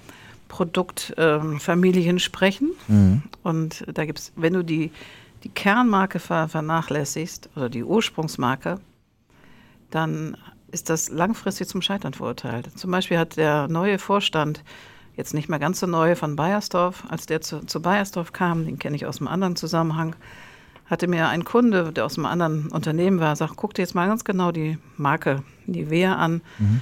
Produktfamilien 0.50 2.16
ähm, 2.16 2.20
sprechen. 2.20 2.72
Mhm. 2.90 3.24
Und 3.44 3.86
da 3.94 4.06
gibt 4.06 4.20
es, 4.20 4.34
wenn 4.36 4.54
du 4.54 4.64
die, 4.64 4.92
die 5.46 5.50
Kernmarke 5.50 6.20
vernachlässigst 6.20 7.50
oder 7.56 7.70
die 7.70 7.86
Ursprungsmarke, 7.86 8.82
dann 9.90 10.36
ist 10.72 10.90
das 10.90 11.10
langfristig 11.10 11.68
zum 11.68 11.82
Scheitern 11.82 12.14
verurteilt. 12.14 12.70
Zum 12.78 12.92
Beispiel 12.92 13.18
hat 13.18 13.38
der 13.38 13.68
neue 13.70 13.98
Vorstand, 13.98 14.64
jetzt 15.16 15.34
nicht 15.34 15.50
mehr 15.50 15.60
ganz 15.60 15.80
so 15.80 15.88
neu, 15.88 16.16
von 16.16 16.36
Bayersdorf, 16.36 17.04
als 17.10 17.26
der 17.26 17.42
zu, 17.42 17.66
zu 17.66 17.82
Bayersdorf 17.82 18.34
kam, 18.34 18.66
den 18.66 18.78
kenne 18.78 18.96
ich 18.96 19.06
aus 19.06 19.20
einem 19.20 19.28
anderen 19.30 19.56
Zusammenhang, 19.56 20.16
hatte 20.86 21.08
mir 21.08 21.30
ein 21.30 21.44
Kunde, 21.44 21.92
der 21.92 22.06
aus 22.06 22.18
einem 22.18 22.26
anderen 22.26 22.68
Unternehmen 22.70 23.20
war, 23.20 23.36
sagt, 23.36 23.56
guck 23.56 23.74
dir 23.74 23.84
jetzt 23.84 23.96
mal 23.96 24.08
ganz 24.08 24.24
genau 24.24 24.52
die 24.52 24.78
Marke 24.98 25.44
Nivea 25.68 26.16
an 26.16 26.42
mhm. 26.58 26.82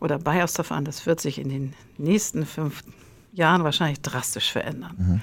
oder 0.00 0.18
Bayersdorf 0.18 0.72
an. 0.72 0.84
Das 0.84 1.06
wird 1.06 1.20
sich 1.20 1.38
in 1.38 1.48
den 1.48 1.72
nächsten 1.96 2.44
fünf 2.44 2.82
Jahren 3.36 3.64
wahrscheinlich 3.64 4.00
drastisch 4.00 4.52
verändern. 4.52 4.94
Mhm. 4.98 5.20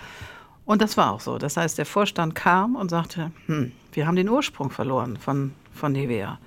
Und 0.66 0.82
das 0.82 0.96
war 0.96 1.12
auch 1.12 1.20
so. 1.20 1.38
Das 1.38 1.58
heißt, 1.58 1.78
der 1.78 1.86
Vorstand 1.86 2.36
kam 2.36 2.76
und 2.76 2.90
sagte, 2.90 3.32
hm, 3.48 3.72
wir 3.92 4.08
haben 4.08 4.16
den 4.16 4.30
Ursprung 4.30 4.70
verloren 4.70 5.18
von, 5.18 5.54
von 5.74 5.92
Nivea. 5.92 6.40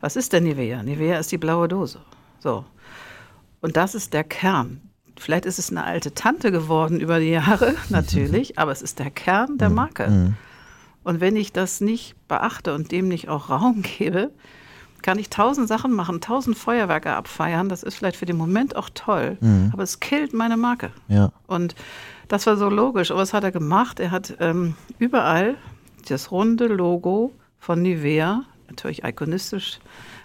Was 0.00 0.16
ist 0.16 0.32
denn 0.32 0.44
Nivea? 0.44 0.82
Nivea 0.82 1.18
ist 1.18 1.30
die 1.30 1.38
blaue 1.38 1.68
Dose. 1.68 2.00
So. 2.40 2.64
Und 3.60 3.76
das 3.76 3.94
ist 3.94 4.12
der 4.12 4.24
Kern. 4.24 4.80
Vielleicht 5.18 5.44
ist 5.44 5.58
es 5.58 5.70
eine 5.70 5.84
alte 5.84 6.14
Tante 6.14 6.50
geworden 6.50 6.98
über 6.98 7.20
die 7.20 7.30
Jahre, 7.30 7.74
natürlich, 7.90 8.58
aber 8.58 8.72
es 8.72 8.80
ist 8.80 8.98
der 8.98 9.10
Kern 9.10 9.58
der 9.58 9.68
mhm. 9.68 9.74
Marke. 9.74 10.08
Mhm. 10.08 10.34
Und 11.04 11.20
wenn 11.20 11.36
ich 11.36 11.52
das 11.52 11.80
nicht 11.80 12.16
beachte 12.28 12.74
und 12.74 12.90
dem 12.90 13.08
nicht 13.08 13.28
auch 13.28 13.50
Raum 13.50 13.82
gebe, 13.98 14.30
kann 15.02 15.18
ich 15.18 15.30
tausend 15.30 15.68
Sachen 15.68 15.92
machen, 15.92 16.20
tausend 16.20 16.56
Feuerwerke 16.56 17.12
abfeiern. 17.12 17.68
Das 17.68 17.82
ist 17.82 17.94
vielleicht 17.94 18.16
für 18.16 18.26
den 18.26 18.36
Moment 18.36 18.76
auch 18.76 18.90
toll, 18.94 19.36
mhm. 19.40 19.70
aber 19.72 19.82
es 19.82 20.00
killt 20.00 20.32
meine 20.32 20.56
Marke. 20.56 20.90
Ja. 21.08 21.32
Und 21.46 21.74
das 22.28 22.46
war 22.46 22.56
so 22.56 22.68
logisch. 22.68 23.10
Aber 23.10 23.20
was 23.20 23.32
hat 23.32 23.44
er 23.44 23.52
gemacht? 23.52 24.00
Er 24.00 24.10
hat 24.10 24.36
ähm, 24.40 24.74
überall 24.98 25.56
das 26.08 26.30
runde 26.30 26.66
Logo 26.66 27.32
von 27.58 27.82
Nivea 27.82 28.44
natürlich 28.68 29.04
ikonistisch 29.04 29.80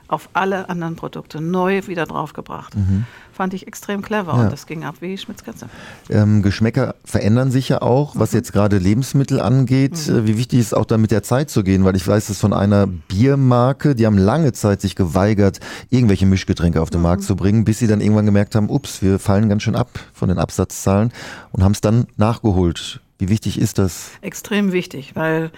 auf 0.08 0.30
alle 0.34 0.70
anderen 0.70 0.96
Produkte 0.96 1.42
neu 1.42 1.82
wieder 1.88 2.06
draufgebracht. 2.06 2.76
Mhm. 2.76 3.06
Fand 3.34 3.54
ich 3.54 3.68
extrem 3.68 4.02
clever 4.02 4.34
ja. 4.34 4.44
und 4.44 4.52
das 4.52 4.66
ging 4.66 4.84
ab 4.84 4.96
wie 5.02 5.18
Schmitzkatze. 5.18 5.68
Ähm, 6.10 6.42
Geschmäcker 6.42 6.96
verändern 7.04 7.52
sich 7.52 7.70
ja 7.70 7.82
auch, 7.82 8.16
was 8.16 8.32
mhm. 8.32 8.38
jetzt 8.38 8.54
gerade 8.54 8.78
Lebensmittel 8.78 9.42
angeht. 9.42 10.08
Mhm. 10.08 10.16
Äh, 10.16 10.28
wie 10.28 10.38
wichtig 10.38 10.60
ist 10.60 10.76
auch 10.76 10.86
da 10.86 10.98
mit 10.98 11.12
der 11.12 11.24
Zeit 11.24 11.50
zu 11.50 11.64
gehen, 11.64 11.84
weil 11.84 11.96
ich 11.96 12.08
weiß 12.08 12.30
es 12.30 12.40
von 12.40 12.54
einer 12.54 12.88
Biermarke, 12.88 13.96
die 13.96 14.06
haben 14.06 14.18
lange 14.18 14.54
Zeit 14.54 14.82
sich 14.82 14.96
geweigert, 14.96 15.60
irgendwelche 15.90 16.26
Mischgetränke 16.26 16.82
auf 16.82 16.90
den 16.90 17.02
Markt 17.02 17.24
mhm. 17.24 17.28
zu 17.28 17.36
bringen, 17.36 17.66
bis 17.66 17.80
sie 17.80 17.88
dann 17.88 18.00
irgendwann 18.00 18.26
gemerkt 18.26 18.56
haben, 18.56 18.70
ups, 18.70 19.02
wir 19.02 19.20
fallen 19.20 19.50
ganz 19.50 19.64
schön 19.64 19.76
ab 19.76 19.90
von 20.14 20.30
den 20.30 20.38
Absatzzahlen 20.38 21.12
und 21.52 21.64
haben 21.64 21.74
es 21.74 21.82
dann 21.82 22.08
nachgeholt. 22.18 23.02
Wie 23.18 23.30
wichtig 23.30 23.60
ist 23.60 23.78
das? 23.78 24.12
Extrem 24.22 24.72
wichtig, 24.72 25.16
weil 25.16 25.52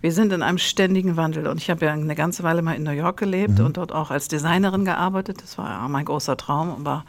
wir 0.00 0.12
sind 0.12 0.32
in 0.32 0.42
einem 0.42 0.58
ständigen 0.58 1.16
Wandel. 1.16 1.46
Und 1.46 1.58
ich 1.58 1.70
habe 1.70 1.86
ja 1.86 1.92
eine 1.92 2.14
ganze 2.14 2.42
Weile 2.42 2.62
mal 2.62 2.74
in 2.74 2.82
New 2.82 2.90
York 2.90 3.18
gelebt 3.18 3.58
mhm. 3.58 3.66
und 3.66 3.76
dort 3.76 3.92
auch 3.92 4.10
als 4.10 4.28
Designerin 4.28 4.84
gearbeitet. 4.84 5.42
Das 5.42 5.58
war 5.58 5.68
ja 5.68 5.88
mein 5.88 6.04
großer 6.04 6.36
Traum. 6.36 6.70
Aber 6.70 7.04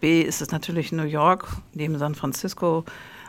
B 0.00 0.22
ist 0.22 0.42
es 0.42 0.50
natürlich 0.50 0.92
New 0.92 1.04
York, 1.04 1.48
neben 1.72 1.98
San 1.98 2.14
Francisco, 2.14 2.84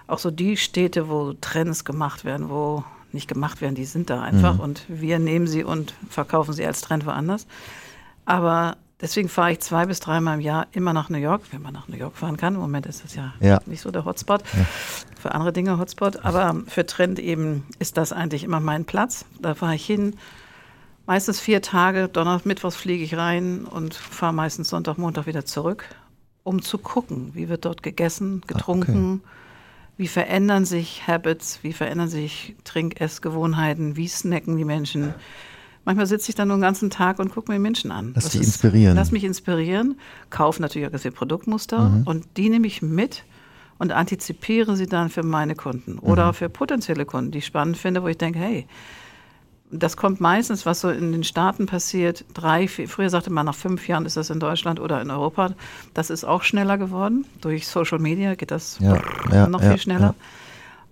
auch 0.07 0.19
so 0.19 0.29
die 0.29 0.57
Städte, 0.57 1.09
wo 1.09 1.33
Trends 1.33 1.83
gemacht 1.83 2.25
werden, 2.25 2.49
wo 2.49 2.83
nicht 3.11 3.27
gemacht 3.27 3.61
werden, 3.61 3.75
die 3.75 3.85
sind 3.85 4.09
da 4.09 4.21
einfach. 4.21 4.55
Mhm. 4.55 4.59
Und 4.59 4.85
wir 4.87 5.19
nehmen 5.19 5.47
sie 5.47 5.63
und 5.63 5.95
verkaufen 6.09 6.53
sie 6.53 6.65
als 6.65 6.81
Trend 6.81 7.05
woanders. 7.05 7.47
Aber 8.25 8.77
Deswegen 9.01 9.27
fahre 9.27 9.51
ich 9.51 9.59
zwei 9.59 9.85
bis 9.85 9.99
dreimal 9.99 10.35
im 10.35 10.41
Jahr 10.41 10.67
immer 10.71 10.93
nach 10.93 11.09
New 11.09 11.17
York, 11.17 11.41
wenn 11.51 11.61
man 11.61 11.73
nach 11.73 11.89
New 11.89 11.97
York 11.97 12.15
fahren 12.15 12.37
kann. 12.37 12.55
Im 12.55 12.61
Moment 12.61 12.85
ist 12.85 13.03
das 13.03 13.13
ja, 13.15 13.33
ja. 13.41 13.59
nicht 13.65 13.81
so 13.81 13.91
der 13.91 14.05
Hotspot. 14.05 14.41
Ja. 14.41 14.65
Für 15.19 15.33
andere 15.33 15.51
Dinge 15.51 15.77
Hotspot. 15.77 16.23
Aber 16.23 16.63
für 16.67 16.85
Trend 16.85 17.19
eben 17.19 17.65
ist 17.77 17.97
das 17.97 18.13
eigentlich 18.13 18.45
immer 18.45 18.61
mein 18.61 18.85
Platz. 18.85 19.25
Da 19.41 19.53
fahre 19.53 19.75
ich 19.75 19.85
hin. 19.85 20.15
Meistens 21.07 21.41
vier 21.41 21.61
Tage. 21.61 22.07
Donnerstag, 22.07 22.45
Mittwochs 22.45 22.77
fliege 22.77 23.03
ich 23.03 23.17
rein 23.17 23.65
und 23.65 23.93
fahre 23.93 24.33
meistens 24.33 24.69
Sonntag, 24.69 24.97
Montag 24.97 25.27
wieder 25.27 25.43
zurück, 25.43 25.85
um 26.43 26.61
zu 26.61 26.77
gucken, 26.77 27.31
wie 27.33 27.49
wird 27.49 27.65
dort 27.65 27.83
gegessen, 27.83 28.41
getrunken. 28.47 29.21
Ah, 29.23 29.27
okay. 29.27 29.35
Wie 29.97 30.07
verändern 30.07 30.65
sich 30.65 31.07
Habits, 31.07 31.59
wie 31.63 31.73
verändern 31.73 32.09
sich 32.09 32.55
Trink-Essgewohnheiten, 32.63 33.95
wie 33.95 34.07
snacken 34.07 34.57
die 34.57 34.65
Menschen, 34.65 35.13
Manchmal 35.85 36.07
sitze 36.07 36.29
ich 36.29 36.35
dann 36.35 36.47
nur 36.47 36.57
den 36.57 36.61
ganzen 36.61 36.89
Tag 36.89 37.19
und 37.19 37.31
gucke 37.31 37.51
mir 37.51 37.59
Menschen 37.59 37.91
an. 37.91 38.11
Lass 38.15 38.29
dich 38.29 38.41
inspirieren. 38.41 38.95
Lass 38.95 39.11
mich 39.11 39.23
inspirieren, 39.23 39.97
kaufe 40.31 40.61
natürlich 40.61 40.87
auch 40.87 40.91
das 40.91 41.03
Produktmuster 41.03 41.89
mhm. 41.89 42.03
und 42.03 42.25
die 42.37 42.49
nehme 42.49 42.65
ich 42.67 42.81
mit 42.81 43.23
und 43.77 43.91
antizipiere 43.91 44.75
sie 44.75 44.87
dann 44.87 45.09
für 45.09 45.23
meine 45.23 45.55
Kunden 45.55 45.99
oder 45.99 46.27
mhm. 46.27 46.33
für 46.33 46.49
potenzielle 46.49 47.05
Kunden, 47.05 47.31
die 47.31 47.37
ich 47.37 47.45
spannend 47.45 47.77
finde, 47.77 48.03
wo 48.03 48.07
ich 48.07 48.17
denke, 48.17 48.39
hey, 48.39 48.67
das 49.71 49.97
kommt 49.97 50.21
meistens, 50.21 50.65
was 50.65 50.81
so 50.81 50.89
in 50.89 51.11
den 51.11 51.23
Staaten 51.23 51.65
passiert, 51.65 52.23
drei, 52.33 52.67
vier, 52.67 52.87
früher 52.87 53.09
sagte 53.09 53.31
man, 53.31 53.45
nach 53.45 53.55
fünf 53.55 53.87
Jahren 53.87 54.05
ist 54.05 54.15
das 54.15 54.29
in 54.29 54.39
Deutschland 54.39 54.79
oder 54.79 55.01
in 55.01 55.09
Europa. 55.09 55.53
Das 55.93 56.09
ist 56.09 56.23
auch 56.23 56.43
schneller 56.43 56.77
geworden. 56.77 57.25
Durch 57.41 57.67
Social 57.67 57.99
Media 57.99 58.35
geht 58.35 58.51
das 58.51 58.77
ja, 58.79 59.01
ja, 59.31 59.47
noch 59.47 59.61
ja, 59.61 59.71
viel 59.71 59.79
schneller. 59.79 60.15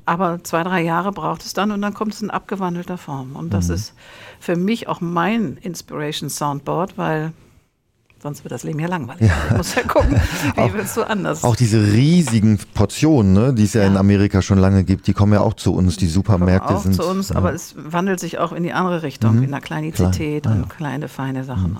Aber 0.05 0.43
zwei, 0.43 0.63
drei 0.63 0.81
Jahre 0.81 1.11
braucht 1.11 1.45
es 1.45 1.53
dann 1.53 1.71
und 1.71 1.81
dann 1.81 1.93
kommt 1.93 2.13
es 2.13 2.21
in 2.21 2.29
abgewandelter 2.29 2.97
Form. 2.97 3.35
Und 3.35 3.53
das 3.53 3.69
mhm. 3.69 3.75
ist 3.75 3.93
für 4.39 4.55
mich 4.55 4.87
auch 4.87 5.01
mein 5.01 5.57
Inspiration 5.57 6.29
Soundboard, 6.29 6.97
weil 6.97 7.31
Sonst 8.23 8.45
wird 8.45 8.53
das 8.53 8.63
Leben 8.63 8.79
ja 8.79 8.87
langweilig. 8.87 9.27
Ja. 9.27 9.33
Ich 9.49 9.57
muss 9.57 9.75
ja 9.75 9.81
gucken, 9.81 10.15
wie 10.55 10.73
willst 10.73 10.95
du 10.95 11.03
anders? 11.03 11.43
Auch 11.43 11.57
diese 11.57 11.91
riesigen 11.91 12.57
Portionen, 12.73 13.33
ne, 13.33 13.53
die 13.53 13.65
es 13.65 13.73
ja, 13.73 13.81
ja, 13.81 13.87
in 13.87 13.97
Amerika 13.97 14.41
schon 14.41 14.59
lange 14.59 14.85
gibt, 14.85 15.07
die 15.07 15.13
kommen 15.13 15.33
ja 15.33 15.41
auch 15.41 15.55
zu 15.55 15.73
uns. 15.73 15.97
Die 15.97 16.07
Supermärkte 16.07 16.73
auch 16.73 16.83
sind. 16.83 16.95
zu 16.95 17.05
uns, 17.05 17.29
ja. 17.29 17.35
aber 17.35 17.53
es 17.53 17.75
wandelt 17.77 18.21
sich 18.21 18.37
auch 18.37 18.53
in 18.53 18.63
die 18.63 18.71
andere 18.71 19.03
Richtung, 19.03 19.35
mhm. 19.35 19.43
in 19.43 19.51
der 19.51 19.59
Kleinität 19.59 20.43
Klar. 20.43 20.55
und 20.55 20.69
kleine, 20.69 21.09
feine 21.09 21.43
Sachen. 21.43 21.71
Mhm. 21.71 21.79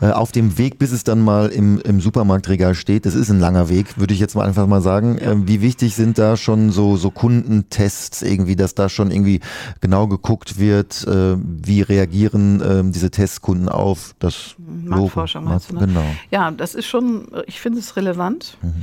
So. 0.00 0.06
Äh, 0.06 0.12
auf 0.12 0.32
dem 0.32 0.58
Weg, 0.58 0.78
bis 0.78 0.92
es 0.92 1.02
dann 1.02 1.20
mal 1.20 1.48
im, 1.48 1.80
im 1.80 2.00
Supermarktregal 2.00 2.74
steht. 2.74 3.06
Das 3.06 3.14
ist 3.14 3.30
ein 3.30 3.40
langer 3.40 3.70
Weg, 3.70 3.98
würde 3.98 4.12
ich 4.12 4.20
jetzt 4.20 4.34
mal 4.34 4.46
einfach 4.46 4.66
mal 4.66 4.82
sagen. 4.82 5.16
Äh, 5.16 5.46
wie 5.46 5.62
wichtig 5.62 5.94
sind 5.94 6.18
da 6.18 6.36
schon 6.36 6.70
so, 6.70 6.96
so 6.96 7.10
Kundentests 7.10 8.20
irgendwie, 8.20 8.56
dass 8.56 8.74
da 8.74 8.88
schon 8.88 9.10
irgendwie 9.10 9.40
genau 9.80 10.08
geguckt 10.08 10.58
wird, 10.58 11.06
äh, 11.06 11.36
wie 11.38 11.80
reagieren 11.80 12.62
ähm, 12.66 12.92
diese 12.92 13.10
Testkunden 13.10 13.70
auf 13.70 14.14
das 14.18 14.56
Marktforschung 14.58 15.44
Logo? 15.44 15.52
meinst 15.52 15.69
ne? 15.72 15.80
Genau. 15.80 16.04
Ja, 16.30 16.50
das 16.50 16.74
ist 16.74 16.86
schon, 16.86 17.28
ich 17.46 17.60
finde 17.60 17.78
es 17.78 17.96
relevant. 17.96 18.56
Mhm. 18.62 18.82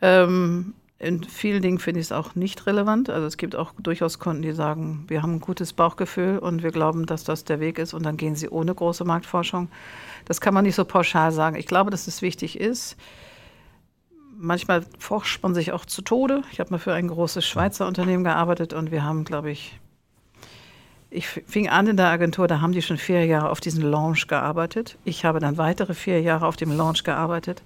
Ähm, 0.00 0.74
in 1.02 1.24
vielen 1.24 1.62
Dingen 1.62 1.80
finde 1.80 1.98
ich 1.98 2.06
es 2.06 2.12
auch 2.12 2.36
nicht 2.36 2.64
relevant. 2.66 3.10
Also 3.10 3.26
es 3.26 3.36
gibt 3.36 3.56
auch 3.56 3.72
durchaus 3.78 4.20
Kunden, 4.20 4.42
die 4.42 4.52
sagen, 4.52 5.04
wir 5.08 5.20
haben 5.20 5.34
ein 5.34 5.40
gutes 5.40 5.72
Bauchgefühl 5.72 6.38
und 6.38 6.62
wir 6.62 6.70
glauben, 6.70 7.06
dass 7.06 7.24
das 7.24 7.42
der 7.42 7.58
Weg 7.58 7.80
ist 7.80 7.92
und 7.92 8.04
dann 8.04 8.16
gehen 8.16 8.36
sie 8.36 8.48
ohne 8.48 8.72
große 8.72 9.04
Marktforschung. 9.04 9.68
Das 10.26 10.40
kann 10.40 10.54
man 10.54 10.64
nicht 10.64 10.76
so 10.76 10.84
pauschal 10.84 11.32
sagen. 11.32 11.56
Ich 11.56 11.66
glaube, 11.66 11.90
dass 11.90 12.06
es 12.06 12.22
wichtig 12.22 12.60
ist. 12.60 12.96
Manchmal 14.36 14.84
forscht 14.98 15.42
man 15.42 15.54
sich 15.54 15.72
auch 15.72 15.84
zu 15.84 16.02
Tode. 16.02 16.42
Ich 16.52 16.60
habe 16.60 16.70
mal 16.70 16.78
für 16.78 16.94
ein 16.94 17.08
großes 17.08 17.44
Schweizer 17.44 17.88
Unternehmen 17.88 18.22
gearbeitet 18.22 18.72
und 18.72 18.92
wir 18.92 19.02
haben, 19.02 19.24
glaube 19.24 19.50
ich, 19.50 19.80
ich 21.12 21.28
fing 21.28 21.68
an 21.68 21.86
in 21.86 21.96
der 21.96 22.08
Agentur, 22.08 22.48
da 22.48 22.60
haben 22.60 22.72
die 22.72 22.82
schon 22.82 22.96
vier 22.96 23.24
Jahre 23.26 23.50
auf 23.50 23.60
diesen 23.60 23.82
Launch 23.82 24.26
gearbeitet. 24.26 24.96
Ich 25.04 25.24
habe 25.24 25.40
dann 25.40 25.58
weitere 25.58 25.94
vier 25.94 26.20
Jahre 26.20 26.46
auf 26.46 26.56
dem 26.56 26.76
Launch 26.76 27.04
gearbeitet. 27.04 27.62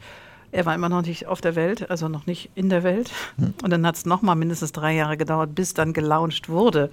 Er 0.53 0.65
war 0.65 0.75
immer 0.75 0.88
noch 0.88 1.03
nicht 1.03 1.26
auf 1.26 1.41
der 1.41 1.55
Welt, 1.55 1.91
also 1.91 2.09
noch 2.09 2.26
nicht 2.26 2.50
in 2.55 2.69
der 2.69 2.83
Welt. 2.83 3.11
Hm. 3.37 3.55
Und 3.62 3.71
dann 3.71 3.87
hat 3.87 3.97
es 3.97 4.07
nochmal 4.07 4.37
mindestens 4.37 4.73
drei 4.73 4.95
Jahre 4.95 5.17
gedauert, 5.17 5.55
bis 5.55 5.75
dann 5.75 5.93
gelauncht 5.93 6.49
wurde. 6.49 6.91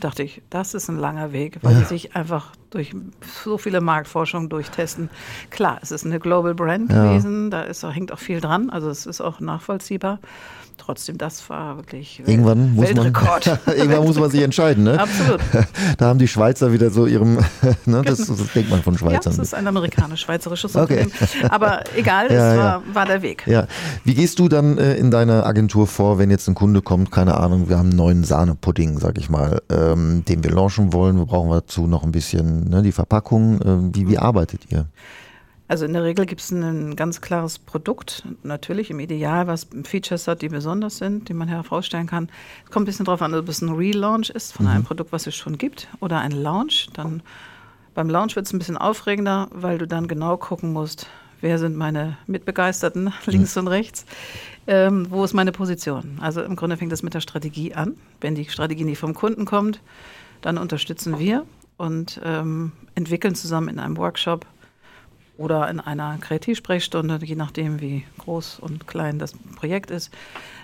Dachte 0.00 0.22
ich, 0.22 0.42
das 0.50 0.74
ist 0.74 0.88
ein 0.88 0.98
langer 0.98 1.32
Weg, 1.32 1.58
weil 1.62 1.74
ja. 1.74 1.80
die 1.80 1.84
sich 1.84 2.16
einfach 2.16 2.52
durch 2.70 2.94
so 3.22 3.58
viele 3.58 3.80
Marktforschungen 3.80 4.48
durchtesten. 4.48 5.08
Klar, 5.50 5.78
es 5.82 5.90
ist 5.90 6.04
eine 6.04 6.18
Global 6.18 6.54
Brand 6.54 6.90
ja. 6.90 7.04
gewesen, 7.04 7.50
da 7.50 7.62
ist, 7.62 7.84
hängt 7.84 8.12
auch 8.12 8.18
viel 8.18 8.40
dran, 8.40 8.70
also 8.70 8.90
es 8.90 9.06
ist 9.06 9.20
auch 9.20 9.40
nachvollziehbar 9.40 10.18
trotzdem, 10.76 11.18
das 11.18 11.48
war 11.50 11.76
wirklich 11.76 12.20
irgendwann 12.26 12.74
muss 12.74 12.88
Weltrekord. 12.88 13.46
Man, 13.46 13.58
irgendwann 13.76 14.04
muss 14.04 14.18
man 14.18 14.30
sich 14.30 14.42
entscheiden. 14.42 14.84
Ne? 14.84 14.98
Absolut. 14.98 15.40
Da 15.98 16.06
haben 16.06 16.18
die 16.18 16.28
Schweizer 16.28 16.72
wieder 16.72 16.90
so 16.90 17.06
ihrem, 17.06 17.38
ne, 17.86 18.02
das, 18.02 18.18
das 18.18 18.52
denkt 18.54 18.70
man 18.70 18.82
von 18.82 18.98
Schweizern. 18.98 19.32
Ja, 19.32 19.38
das 19.38 19.38
ist 19.38 19.54
ein 19.54 19.66
amerikanisch-schweizerisches 19.66 20.76
Unternehmen. 20.76 21.12
Okay. 21.14 21.46
Aber 21.48 21.84
egal, 21.96 22.30
ja, 22.30 22.52
es 22.52 22.58
war, 22.58 22.64
ja. 22.64 22.82
war, 22.92 23.06
der 23.06 23.22
Weg. 23.22 23.46
Ja. 23.46 23.66
Wie 24.04 24.14
gehst 24.14 24.38
du 24.38 24.48
dann 24.48 24.78
äh, 24.78 24.94
in 24.94 25.10
deiner 25.10 25.46
Agentur 25.46 25.86
vor, 25.86 26.18
wenn 26.18 26.30
jetzt 26.30 26.48
ein 26.48 26.54
Kunde 26.54 26.82
kommt, 26.82 27.10
keine 27.10 27.36
Ahnung, 27.36 27.68
wir 27.68 27.78
haben 27.78 27.90
einen 27.90 27.96
neuen 27.96 28.24
Sahnepudding, 28.24 28.98
sag 28.98 29.18
ich 29.18 29.30
mal, 29.30 29.62
ähm, 29.70 30.24
den 30.26 30.44
wir 30.44 30.50
launchen 30.50 30.92
wollen, 30.92 31.16
wir 31.16 31.26
brauchen 31.26 31.50
dazu 31.50 31.86
noch 31.86 32.02
ein 32.02 32.12
bisschen 32.12 32.68
ne, 32.68 32.82
die 32.82 32.92
Verpackung. 32.92 33.60
Äh, 33.60 33.94
wie, 33.94 34.08
wie 34.08 34.16
mhm. 34.16 34.22
arbeitet 34.22 34.62
ihr? 34.70 34.86
Also 35.68 35.84
in 35.84 35.92
der 35.92 36.04
Regel 36.04 36.26
gibt 36.26 36.40
es 36.40 36.52
ein 36.52 36.94
ganz 36.94 37.20
klares 37.20 37.58
Produkt, 37.58 38.24
natürlich 38.44 38.90
im 38.90 39.00
Ideal, 39.00 39.48
was 39.48 39.66
Features 39.82 40.28
hat, 40.28 40.42
die 40.42 40.48
besonders 40.48 40.98
sind, 40.98 41.28
die 41.28 41.34
man 41.34 41.48
herausstellen 41.48 42.06
kann. 42.06 42.28
Es 42.64 42.70
kommt 42.70 42.84
ein 42.84 42.86
bisschen 42.86 43.04
darauf 43.04 43.22
an, 43.22 43.34
ob 43.34 43.48
es 43.48 43.62
ein 43.62 43.70
Relaunch 43.70 44.30
ist 44.30 44.52
von 44.52 44.66
mhm. 44.66 44.72
einem 44.72 44.84
Produkt, 44.84 45.12
was 45.12 45.26
es 45.26 45.34
schon 45.34 45.58
gibt, 45.58 45.88
oder 46.00 46.20
ein 46.20 46.30
Launch. 46.30 46.88
Dann 46.92 47.22
beim 47.94 48.08
Launch 48.08 48.36
wird 48.36 48.46
es 48.46 48.52
ein 48.52 48.58
bisschen 48.58 48.76
aufregender, 48.76 49.48
weil 49.50 49.78
du 49.78 49.88
dann 49.88 50.06
genau 50.06 50.36
gucken 50.36 50.72
musst, 50.72 51.08
wer 51.40 51.58
sind 51.58 51.76
meine 51.76 52.16
Mitbegeisterten 52.28 53.12
links 53.26 53.56
mhm. 53.56 53.62
und 53.62 53.68
rechts, 53.68 54.06
ähm, 54.68 55.06
wo 55.10 55.24
ist 55.24 55.34
meine 55.34 55.52
Position. 55.52 56.18
Also 56.20 56.42
im 56.42 56.54
Grunde 56.54 56.76
fängt 56.76 56.92
das 56.92 57.02
mit 57.02 57.14
der 57.14 57.20
Strategie 57.20 57.74
an. 57.74 57.96
Wenn 58.20 58.36
die 58.36 58.44
Strategie 58.44 58.84
nicht 58.84 58.98
vom 58.98 59.14
Kunden 59.14 59.46
kommt, 59.46 59.80
dann 60.42 60.58
unterstützen 60.58 61.18
wir 61.18 61.44
und 61.76 62.20
ähm, 62.24 62.72
entwickeln 62.94 63.34
zusammen 63.34 63.68
in 63.68 63.78
einem 63.80 63.96
Workshop 63.96 64.46
oder 65.38 65.68
in 65.68 65.80
einer 65.80 66.18
Kreativsprechstunde, 66.18 67.18
je 67.22 67.36
nachdem, 67.36 67.80
wie 67.80 68.04
groß 68.18 68.58
und 68.58 68.86
klein 68.86 69.18
das 69.18 69.32
Projekt 69.56 69.90
ist, 69.90 70.10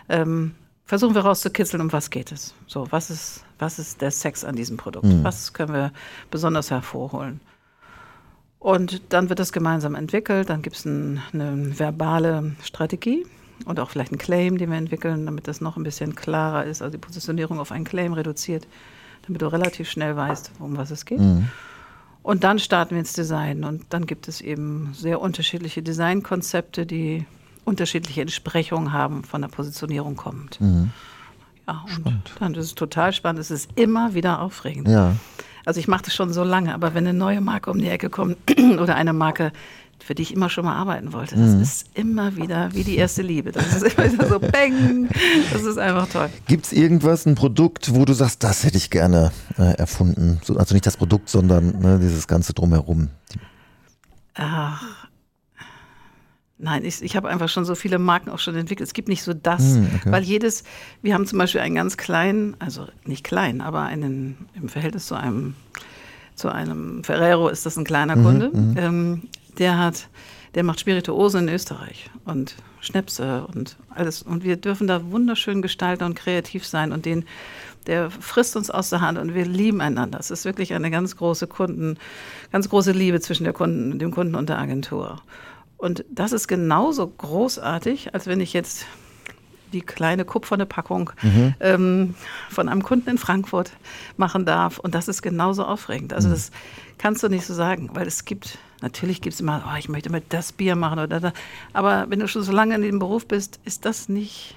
ähm, 0.08 0.54
versuchen 0.84 1.14
wir 1.14 1.22
rauszukitzeln, 1.22 1.80
um 1.80 1.92
was 1.92 2.10
geht 2.10 2.32
es. 2.32 2.54
So, 2.66 2.86
was 2.90 3.10
ist, 3.10 3.44
was 3.58 3.78
ist 3.78 4.00
der 4.00 4.10
Sex 4.10 4.44
an 4.44 4.56
diesem 4.56 4.76
Produkt? 4.76 5.06
Mhm. 5.06 5.24
Was 5.24 5.52
können 5.52 5.72
wir 5.72 5.92
besonders 6.30 6.70
hervorholen? 6.70 7.40
Und 8.58 9.02
dann 9.08 9.28
wird 9.28 9.40
das 9.40 9.52
gemeinsam 9.52 9.94
entwickelt, 9.96 10.48
dann 10.48 10.62
gibt 10.62 10.76
es 10.76 10.84
ein, 10.84 11.20
eine 11.32 11.78
verbale 11.78 12.52
Strategie 12.62 13.26
und 13.64 13.80
auch 13.80 13.90
vielleicht 13.90 14.12
einen 14.12 14.18
Claim, 14.18 14.56
den 14.56 14.70
wir 14.70 14.78
entwickeln, 14.78 15.26
damit 15.26 15.48
das 15.48 15.60
noch 15.60 15.76
ein 15.76 15.82
bisschen 15.82 16.14
klarer 16.14 16.64
ist, 16.64 16.80
also 16.80 16.92
die 16.92 16.98
Positionierung 16.98 17.58
auf 17.58 17.72
einen 17.72 17.84
Claim 17.84 18.12
reduziert, 18.12 18.68
damit 19.26 19.42
du 19.42 19.46
relativ 19.50 19.90
schnell 19.90 20.16
weißt, 20.16 20.52
um 20.60 20.76
was 20.76 20.90
es 20.92 21.04
geht. 21.04 21.18
Mhm. 21.18 21.48
Und 22.22 22.44
dann 22.44 22.58
starten 22.58 22.92
wir 22.92 23.00
ins 23.00 23.12
Design. 23.14 23.64
Und 23.64 23.84
dann 23.90 24.06
gibt 24.06 24.28
es 24.28 24.40
eben 24.40 24.90
sehr 24.94 25.20
unterschiedliche 25.20 25.82
Designkonzepte, 25.82 26.86
die 26.86 27.26
unterschiedliche 27.64 28.20
Entsprechungen 28.22 28.92
haben, 28.92 29.24
von 29.24 29.42
der 29.42 29.48
Positionierung 29.48 30.16
kommt. 30.16 30.60
Mhm. 30.60 30.90
Ja, 31.66 31.82
und 31.84 31.90
spannend. 31.90 32.32
dann 32.38 32.54
ist 32.54 32.66
es 32.66 32.74
total 32.74 33.12
spannend. 33.12 33.40
Es 33.40 33.50
ist 33.50 33.70
immer 33.76 34.14
wieder 34.14 34.40
aufregend. 34.40 34.88
Ja. 34.88 35.16
Also 35.64 35.78
ich 35.78 35.86
mache 35.86 36.02
das 36.04 36.14
schon 36.14 36.32
so 36.32 36.42
lange, 36.42 36.74
aber 36.74 36.94
wenn 36.94 37.06
eine 37.06 37.16
neue 37.16 37.40
Marke 37.40 37.70
um 37.70 37.78
die 37.78 37.88
Ecke 37.88 38.10
kommt 38.10 38.36
oder 38.80 38.96
eine 38.96 39.12
Marke, 39.12 39.52
für 40.02 40.14
die 40.14 40.22
ich 40.22 40.34
immer 40.34 40.50
schon 40.50 40.64
mal 40.64 40.74
arbeiten 40.74 41.12
wollte. 41.12 41.36
Das 41.36 41.50
mhm. 41.50 41.62
ist 41.62 41.86
immer 41.94 42.36
wieder 42.36 42.74
wie 42.74 42.84
die 42.84 42.96
erste 42.96 43.22
Liebe. 43.22 43.52
Das 43.52 43.74
ist 43.74 43.96
immer 43.96 44.12
wieder 44.12 44.28
so 44.28 44.38
bang. 44.40 45.08
Das 45.52 45.62
ist 45.62 45.78
einfach 45.78 46.08
toll. 46.08 46.28
Gibt 46.46 46.66
es 46.66 46.72
irgendwas, 46.72 47.26
ein 47.26 47.34
Produkt, 47.34 47.94
wo 47.94 48.04
du 48.04 48.12
sagst, 48.12 48.42
das 48.42 48.64
hätte 48.64 48.76
ich 48.76 48.90
gerne 48.90 49.32
äh, 49.58 49.74
erfunden? 49.74 50.40
So, 50.44 50.56
also 50.56 50.74
nicht 50.74 50.86
das 50.86 50.96
Produkt, 50.96 51.28
sondern 51.28 51.80
ne, 51.80 51.98
dieses 52.00 52.26
Ganze 52.26 52.52
drumherum. 52.52 53.08
Ach. 54.34 54.82
Nein, 56.58 56.84
ich, 56.84 57.02
ich 57.02 57.16
habe 57.16 57.28
einfach 57.28 57.48
schon 57.48 57.64
so 57.64 57.74
viele 57.74 57.98
Marken 57.98 58.30
auch 58.30 58.38
schon 58.38 58.54
entwickelt. 58.54 58.86
Es 58.86 58.94
gibt 58.94 59.08
nicht 59.08 59.24
so 59.24 59.34
das, 59.34 59.62
mm, 59.62 59.86
okay. 59.96 60.12
weil 60.12 60.22
jedes, 60.22 60.62
wir 61.02 61.12
haben 61.12 61.26
zum 61.26 61.40
Beispiel 61.40 61.60
einen 61.60 61.74
ganz 61.74 61.96
kleinen, 61.96 62.54
also 62.60 62.86
nicht 63.04 63.24
klein, 63.24 63.60
aber 63.60 63.82
einen 63.82 64.46
im 64.54 64.68
Verhältnis 64.68 65.06
zu 65.06 65.16
einem, 65.16 65.54
zu 66.36 66.50
einem 66.50 67.02
Ferrero 67.02 67.48
ist 67.48 67.66
das 67.66 67.76
ein 67.76 67.84
kleiner 67.84 68.14
mhm, 68.14 68.22
Kunde. 68.22 68.50
Mhm, 68.52 68.74
ähm, 68.78 69.22
der 69.58 69.78
hat, 69.78 70.08
der 70.54 70.64
macht 70.64 70.80
Spirituose 70.80 71.38
in 71.38 71.48
Österreich 71.48 72.10
und 72.24 72.56
Schnäpse 72.80 73.46
und 73.54 73.76
alles. 73.90 74.22
Und 74.22 74.44
wir 74.44 74.56
dürfen 74.56 74.86
da 74.86 75.10
wunderschön 75.10 75.62
gestalten 75.62 76.04
und 76.04 76.14
kreativ 76.14 76.66
sein 76.66 76.92
und 76.92 77.06
den, 77.06 77.24
der 77.86 78.10
frisst 78.10 78.56
uns 78.56 78.70
aus 78.70 78.90
der 78.90 79.00
Hand 79.00 79.18
und 79.18 79.34
wir 79.34 79.46
lieben 79.46 79.80
einander. 79.80 80.18
Es 80.18 80.30
ist 80.30 80.44
wirklich 80.44 80.74
eine 80.74 80.90
ganz 80.90 81.16
große 81.16 81.46
Kunden, 81.46 81.98
ganz 82.50 82.68
große 82.68 82.92
Liebe 82.92 83.20
zwischen 83.20 83.44
der 83.44 83.52
Kunden, 83.52 83.98
dem 83.98 84.10
Kunden 84.10 84.34
und 84.34 84.48
der 84.48 84.58
Agentur. 84.58 85.22
Und 85.76 86.04
das 86.10 86.32
ist 86.32 86.48
genauso 86.48 87.06
großartig, 87.06 88.14
als 88.14 88.26
wenn 88.26 88.40
ich 88.40 88.52
jetzt 88.52 88.86
die 89.72 89.80
kleine 89.80 90.24
kupferne 90.24 90.66
Packung 90.66 91.10
mhm. 91.22 91.54
ähm, 91.60 92.14
von 92.50 92.68
einem 92.68 92.82
Kunden 92.82 93.10
in 93.10 93.18
Frankfurt 93.18 93.72
machen 94.16 94.44
darf. 94.44 94.78
Und 94.78 94.94
das 94.94 95.08
ist 95.08 95.22
genauso 95.22 95.64
aufregend. 95.64 96.12
Also 96.12 96.28
mhm. 96.28 96.32
das 96.32 96.50
kannst 96.98 97.22
du 97.22 97.28
nicht 97.28 97.46
so 97.46 97.54
sagen, 97.54 97.90
weil 97.94 98.06
es 98.06 98.24
gibt, 98.24 98.58
natürlich 98.80 99.20
gibt 99.20 99.34
es 99.34 99.40
immer, 99.40 99.64
oh, 99.72 99.76
ich 99.78 99.88
möchte 99.88 100.10
mal 100.10 100.22
das 100.28 100.52
Bier 100.52 100.76
machen 100.76 100.98
oder 100.98 101.20
das. 101.20 101.32
Aber 101.72 102.06
wenn 102.08 102.20
du 102.20 102.28
schon 102.28 102.42
so 102.42 102.52
lange 102.52 102.74
in 102.74 102.82
dem 102.82 102.98
Beruf 102.98 103.26
bist, 103.26 103.60
ist 103.64 103.84
das 103.84 104.08
nicht, 104.08 104.56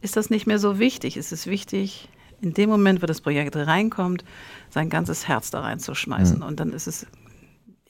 ist 0.00 0.16
das 0.16 0.30
nicht 0.30 0.46
mehr 0.46 0.58
so 0.58 0.78
wichtig. 0.78 1.16
Es 1.16 1.32
ist 1.32 1.46
wichtig, 1.46 2.08
in 2.40 2.52
dem 2.52 2.68
Moment, 2.68 3.02
wo 3.02 3.06
das 3.06 3.20
Projekt 3.20 3.56
reinkommt, 3.56 4.24
sein 4.70 4.90
ganzes 4.90 5.26
Herz 5.26 5.50
da 5.50 5.60
reinzuschmeißen. 5.60 6.38
Mhm. 6.38 6.44
Und 6.44 6.60
dann 6.60 6.72
ist 6.72 6.86
es 6.86 7.06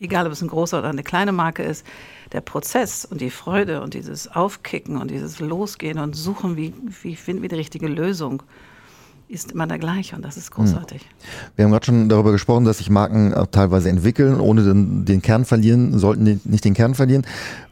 egal 0.00 0.26
ob 0.26 0.32
es 0.32 0.42
eine 0.42 0.50
große 0.50 0.78
oder 0.78 0.88
eine 0.88 1.02
kleine 1.02 1.32
Marke 1.32 1.62
ist, 1.62 1.86
der 2.32 2.40
Prozess 2.40 3.04
und 3.04 3.20
die 3.20 3.30
Freude 3.30 3.80
und 3.82 3.94
dieses 3.94 4.28
Aufkicken 4.28 4.96
und 4.96 5.10
dieses 5.10 5.40
Losgehen 5.40 5.98
und 5.98 6.14
Suchen, 6.14 6.56
wie, 6.56 6.74
wie 7.02 7.16
finden 7.16 7.42
wir 7.42 7.48
die 7.48 7.56
richtige 7.56 7.88
Lösung, 7.88 8.42
ist 9.28 9.52
immer 9.52 9.66
der 9.66 9.78
gleiche 9.78 10.14
und 10.14 10.24
das 10.24 10.36
ist 10.36 10.50
großartig. 10.52 11.02
Wir 11.56 11.64
haben 11.64 11.72
gerade 11.72 11.86
schon 11.86 12.08
darüber 12.08 12.32
gesprochen, 12.32 12.64
dass 12.64 12.78
sich 12.78 12.90
Marken 12.90 13.34
auch 13.34 13.46
teilweise 13.46 13.88
entwickeln, 13.88 14.38
ohne 14.38 14.62
den, 14.62 15.04
den 15.04 15.20
Kern 15.20 15.44
verlieren, 15.44 15.98
sollten 15.98 16.40
nicht 16.44 16.64
den 16.64 16.74
Kern 16.74 16.94
verlieren. 16.94 17.24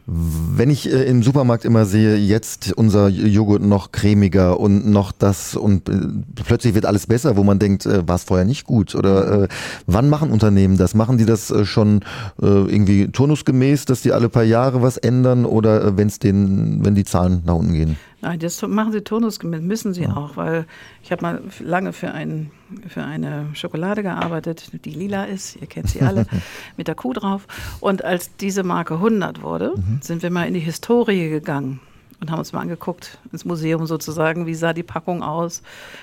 Wenn 0.07 0.69
ich 0.69 0.91
äh, 0.91 1.05
im 1.05 1.23
Supermarkt 1.23 1.65
immer 1.65 1.85
sehe, 1.85 2.15
jetzt 2.15 2.73
unser 2.73 3.07
Joghurt 3.07 3.63
noch 3.63 3.91
cremiger 3.91 4.59
und 4.59 4.85
noch 4.85 5.11
das 5.11 5.55
und 5.55 5.89
äh, 5.89 5.99
plötzlich 6.45 6.75
wird 6.75 6.85
alles 6.85 7.07
besser, 7.07 7.37
wo 7.37 7.43
man 7.43 7.57
denkt, 7.57 7.87
äh, 7.87 8.07
war 8.07 8.15
es 8.15 8.23
vorher 8.23 8.45
nicht 8.45 8.65
gut? 8.65 8.93
Oder 8.93 9.43
äh, 9.43 9.47
wann 9.87 10.09
machen 10.09 10.29
Unternehmen 10.29 10.77
das? 10.77 10.93
Machen 10.93 11.17
die 11.17 11.25
das 11.25 11.49
äh, 11.49 11.65
schon 11.65 12.01
äh, 12.39 12.45
irgendwie 12.45 13.07
turnusgemäß, 13.07 13.85
dass 13.85 14.01
die 14.01 14.11
alle 14.11 14.29
paar 14.29 14.43
Jahre 14.43 14.83
was 14.83 14.97
ändern 14.97 15.43
oder 15.43 15.83
äh, 15.83 15.97
wenn's 15.97 16.19
den, 16.19 16.85
wenn 16.85 16.93
die 16.93 17.05
Zahlen 17.05 17.41
nach 17.45 17.55
unten 17.55 17.73
gehen? 17.73 17.97
Nein, 18.25 18.39
das 18.39 18.59
machen 18.63 18.91
sie 18.91 19.01
turnusgemäß, 19.01 19.61
müssen 19.61 19.93
sie 19.93 20.05
ja. 20.05 20.17
auch, 20.17 20.35
weil 20.35 20.65
ich 21.03 21.11
habe 21.11 21.21
mal 21.21 21.43
lange 21.59 21.93
für, 21.93 22.11
ein, 22.11 22.49
für 22.87 23.03
eine 23.03 23.49
Schokolade 23.53 24.01
gearbeitet, 24.01 24.71
die 24.83 24.89
lila 24.89 25.25
ist, 25.25 25.57
ihr 25.57 25.67
kennt 25.67 25.89
sie 25.89 26.01
alle, 26.01 26.25
mit 26.75 26.87
der 26.87 26.95
Kuh 26.95 27.13
drauf. 27.13 27.45
Und 27.81 28.03
als 28.03 28.35
diese 28.37 28.63
Marke 28.63 28.95
100 28.95 29.43
wurde, 29.43 29.75
mhm. 29.75 29.99
sind 30.01 30.23
wir 30.23 30.31
mal 30.31 30.47
in 30.47 30.55
die 30.55 30.59
Historie 30.59 31.29
gegangen 31.29 31.81
und 32.19 32.31
haben 32.31 32.39
uns 32.39 32.51
mal 32.51 32.61
angeguckt, 32.61 33.19
ins 33.31 33.45
Museum 33.45 33.85
sozusagen, 33.85 34.47
wie 34.47 34.55
sah 34.55 34.73
die 34.73 34.81
Packung 34.81 35.21
aus, 35.21 35.61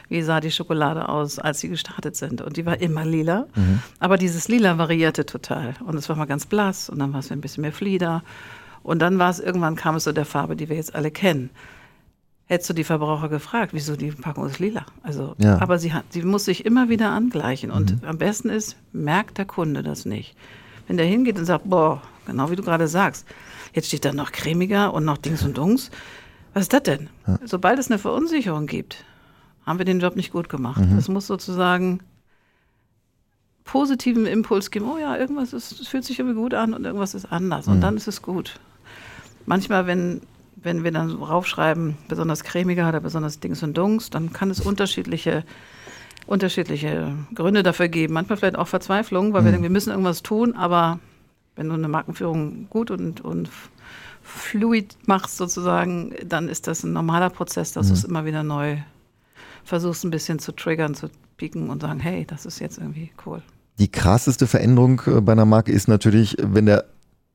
wie 0.09 0.23
sah 0.23 0.39
die 0.39 0.53
Schokolade 0.53 1.09
aus, 1.09 1.41
als 1.41 1.59
sie 1.59 1.71
gestartet 1.71 2.15
sind. 2.15 2.41
Und 2.41 2.57
die 2.57 2.65
war 2.65 2.81
immer 2.81 3.05
lila, 3.05 3.47
mhm. 3.57 3.83
aber 3.99 4.17
dieses 4.17 4.47
Lila 4.47 4.79
variierte 4.79 5.27
total. 5.27 5.75
Und 5.85 5.97
es 5.97 6.09
war 6.09 6.15
mal 6.15 6.27
ganz 6.27 6.47
blass 6.47 6.89
und 6.89 7.01
dann 7.01 7.13
war 7.13 7.19
es 7.19 7.33
ein 7.33 7.41
bisschen 7.41 7.63
mehr 7.63 7.73
Flieder. 7.73 8.23
Und 8.85 9.01
dann 9.01 9.19
war 9.19 9.31
es 9.31 9.41
irgendwann 9.41 9.75
kam 9.75 9.97
es 9.97 10.05
so 10.05 10.13
der 10.13 10.25
Farbe, 10.25 10.55
die 10.55 10.69
wir 10.69 10.77
jetzt 10.77 10.95
alle 10.95 11.11
kennen 11.11 11.51
hättest 12.47 12.71
du 12.71 12.75
die 12.75 12.85
Verbraucher 12.85 13.29
gefragt, 13.29 13.73
wieso 13.73 13.97
die 13.97 14.11
Packung 14.11 14.47
ist 14.47 14.59
lila. 14.59 14.85
Also, 15.03 15.35
ja. 15.39 15.61
aber 15.61 15.79
sie, 15.79 15.93
hat, 15.93 16.05
sie 16.11 16.23
muss 16.23 16.45
sich 16.45 16.67
immer 16.67 16.89
wieder 16.89 17.11
angleichen. 17.11 17.71
Und 17.71 18.03
mhm. 18.03 18.09
am 18.09 18.19
besten 18.19 18.51
ist, 18.51 18.77
merkt 18.93 19.39
der 19.39 19.47
Kunde 19.47 19.83
das 19.83 20.05
nicht. 20.05 20.37
Wenn 20.87 20.97
der 20.97 21.07
hingeht 21.07 21.39
und 21.39 21.45
sagt, 21.45 21.69
boah, 21.69 22.03
genau 22.27 22.51
wie 22.51 22.57
du 22.57 22.63
gerade 22.63 22.89
sagst, 22.89 23.27
jetzt 23.73 23.89
steht 23.89 24.05
da 24.05 24.13
noch 24.13 24.33
cremiger 24.33 24.93
und 24.93 25.05
noch 25.05 25.19
Dings 25.19 25.43
und 25.43 25.57
Dungs. 25.57 25.91
Was 26.55 26.65
ist 26.65 26.73
das 26.73 26.83
denn? 26.83 27.09
Ja. 27.27 27.39
Sobald 27.45 27.79
es 27.79 27.91
eine 27.91 27.99
Verunsicherung 27.99 28.67
gibt, 28.67 29.05
haben 29.65 29.79
wir 29.79 29.87
den 29.87 30.01
Job 30.01 30.17
nicht 30.17 30.33
gut 30.33 30.49
gemacht. 30.49 30.81
Mhm. 30.81 30.99
Es 30.99 31.09
muss 31.09 31.27
sozusagen 31.27 32.01
positiven 33.65 34.27
Impuls 34.27 34.71
geben, 34.71 34.91
oh 34.93 34.99
ja, 34.99 35.17
irgendwas 35.17 35.53
ist, 35.53 35.89
fühlt 35.89 36.05
sich 36.05 36.19
irgendwie 36.19 36.37
gut 36.37 36.53
an 36.53 36.75
und 36.75 36.85
irgendwas 36.85 37.15
ist 37.15 37.27
anders. 37.27 37.67
Mhm. 37.67 37.73
Und 37.73 37.81
dann 37.81 37.97
ist 37.97 38.09
es 38.09 38.21
gut. 38.21 38.61
Manchmal, 39.47 39.87
wenn 39.87 40.21
wenn 40.63 40.85
wir 40.85 40.93
dann 40.93 41.09
so 41.09 41.25
raufschreiben, 41.25 41.97
besonders 42.09 42.45
cremiger 42.45 42.89
oder 42.89 43.01
besonders 43.01 43.41
Dings 43.41 43.63
und 43.63 43.77
Dungs, 43.77 44.11
dann 44.11 44.33
kann 44.33 44.51
es 44.51 44.61
unterschiedliche, 44.61 45.45
unterschiedliche 46.27 47.15
Gründe 47.35 47.63
dafür 47.63 47.89
geben. 47.89 48.15
Manchmal 48.15 48.39
vielleicht 48.39 48.57
auch 48.57 48.69
Verzweiflung, 48.69 49.33
weil 49.33 49.43
mhm. 49.43 49.45
wir 49.47 49.53
denken, 49.53 49.65
wir 49.65 49.71
müssen 49.71 49.91
irgendwas 49.91 50.23
tun, 50.23 50.55
aber 50.55 50.99
wenn 51.57 51.69
du 51.69 51.75
eine 51.75 51.89
Markenführung 51.89 52.69
gut 52.71 52.91
und, 52.91 53.21
und 53.21 53.51
fluid 54.23 54.97
machst 55.07 55.37
sozusagen, 55.37 56.15
dann 56.25 56.49
ist 56.49 56.67
das 56.67 56.85
ein 56.85 56.93
normaler 56.93 57.31
Prozess, 57.31 57.73
dass 57.73 57.87
mhm. 57.87 57.91
du 57.91 57.95
es 57.95 58.05
immer 58.05 58.25
wieder 58.25 58.43
neu 58.43 58.79
versuchst, 59.65 60.05
ein 60.05 60.11
bisschen 60.11 60.39
zu 60.39 60.53
triggern, 60.53 60.95
zu 60.95 61.11
pieken 61.37 61.71
und 61.71 61.83
sagen, 61.83 62.01
hey, 62.01 62.25
das 62.27 62.47
ist 62.47 62.61
jetzt 62.61 62.79
irgendwie 62.79 63.11
cool. 63.27 63.43
Die 63.79 63.91
krasseste 63.91 64.47
Veränderung 64.47 65.03
äh, 65.07 65.21
bei 65.21 65.33
einer 65.33 65.45
Marke 65.45 65.73
ist 65.73 65.89
natürlich, 65.89 66.37
wenn 66.39 66.67
der 66.67 66.85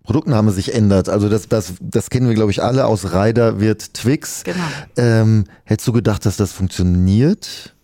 Produktname 0.07 0.51
sich 0.51 0.73
ändert. 0.73 1.09
Also 1.09 1.27
das, 1.27 1.49
das, 1.49 1.73
das 1.81 2.09
kennen 2.09 2.29
wir, 2.29 2.33
glaube 2.33 2.49
ich, 2.49 2.63
alle. 2.63 2.85
Aus 2.85 3.13
Ryder 3.13 3.59
wird 3.59 3.93
Twix. 3.93 4.45
Genau. 4.45 4.63
Ähm, 4.95 5.43
hättest 5.65 5.85
du 5.85 5.91
gedacht, 5.91 6.25
dass 6.25 6.37
das 6.37 6.53
funktioniert? 6.53 7.75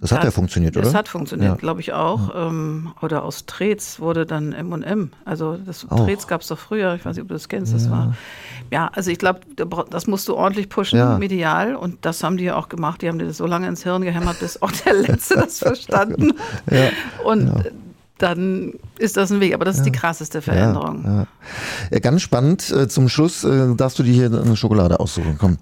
Das 0.00 0.10
hat 0.10 0.24
ja, 0.24 0.32
funktioniert, 0.32 0.76
oder? 0.76 0.84
Das 0.84 0.94
hat 0.94 1.06
funktioniert, 1.06 1.52
ja. 1.52 1.54
glaube 1.54 1.80
ich 1.80 1.92
auch. 1.92 2.34
Ja. 2.34 2.48
Ähm, 2.48 2.92
oder 3.02 3.22
aus 3.22 3.46
Trets 3.46 4.00
wurde 4.00 4.26
dann 4.26 4.52
M&M. 4.52 5.12
Also 5.24 5.56
das 5.64 5.88
auch. 5.88 6.06
Trets 6.06 6.26
gab 6.26 6.40
es 6.40 6.48
doch 6.48 6.58
früher. 6.58 6.96
Ich 6.96 7.04
weiß 7.04 7.14
nicht, 7.14 7.22
ob 7.22 7.28
du 7.28 7.34
das 7.34 7.48
kennst. 7.48 7.72
Das 7.72 7.88
war 7.88 8.16
ja, 8.72 8.90
also 8.92 9.12
ich 9.12 9.18
glaube, 9.18 9.42
das 9.90 10.08
musst 10.08 10.26
du 10.26 10.34
ordentlich 10.34 10.68
pushen, 10.68 11.20
medial. 11.20 11.76
Und 11.76 12.04
das 12.04 12.24
haben 12.24 12.36
die 12.36 12.44
ja 12.44 12.56
auch 12.56 12.68
gemacht. 12.68 13.00
Die 13.00 13.08
haben 13.08 13.20
dir 13.20 13.26
das 13.26 13.36
so 13.36 13.46
lange 13.46 13.68
ins 13.68 13.84
Hirn 13.84 14.02
gehämmert, 14.02 14.40
bis 14.40 14.60
auch 14.60 14.72
der 14.72 14.94
Letzte 14.94 15.34
das 15.36 15.60
verstanden. 15.60 16.32
Und 17.22 17.70
dann 18.22 18.74
ist 18.98 19.16
das 19.16 19.32
ein 19.32 19.40
Weg. 19.40 19.54
Aber 19.54 19.64
das 19.64 19.78
ist 19.78 19.84
die 19.84 19.92
krasseste 19.92 20.42
Veränderung. 20.42 21.04
Ja, 21.04 21.26
ja. 21.90 21.98
Ganz 21.98 22.22
spannend. 22.22 22.70
Äh, 22.70 22.88
zum 22.88 23.08
Schluss 23.08 23.44
äh, 23.44 23.74
darfst 23.74 23.98
du 23.98 24.02
dir 24.02 24.12
hier 24.12 24.26
eine 24.26 24.56
Schokolade 24.56 25.00
aussuchen. 25.00 25.36
Komm. 25.38 25.58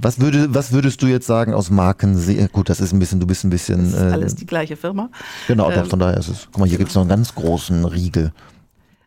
Was, 0.00 0.20
würde, 0.20 0.54
was 0.54 0.72
würdest 0.72 1.02
du 1.02 1.06
jetzt 1.06 1.26
sagen 1.26 1.52
aus 1.52 1.70
Marken? 1.70 2.16
Gut, 2.52 2.68
das 2.68 2.80
ist 2.80 2.92
ein 2.92 3.00
bisschen, 3.00 3.18
du 3.18 3.26
bist 3.26 3.44
ein 3.44 3.50
bisschen. 3.50 3.90
Das 3.90 4.00
ist 4.00 4.12
alles 4.12 4.34
die 4.36 4.46
gleiche 4.46 4.76
Firma. 4.76 5.10
Genau, 5.48 5.70
ähm, 5.70 5.84
von 5.86 5.98
daher 5.98 6.16
ist 6.16 6.28
es. 6.28 6.48
Guck 6.52 6.60
mal, 6.60 6.68
hier 6.68 6.78
gibt 6.78 6.90
es 6.90 6.94
noch 6.94 7.02
einen 7.02 7.10
ganz 7.10 7.34
großen 7.34 7.84
Riegel. 7.84 8.32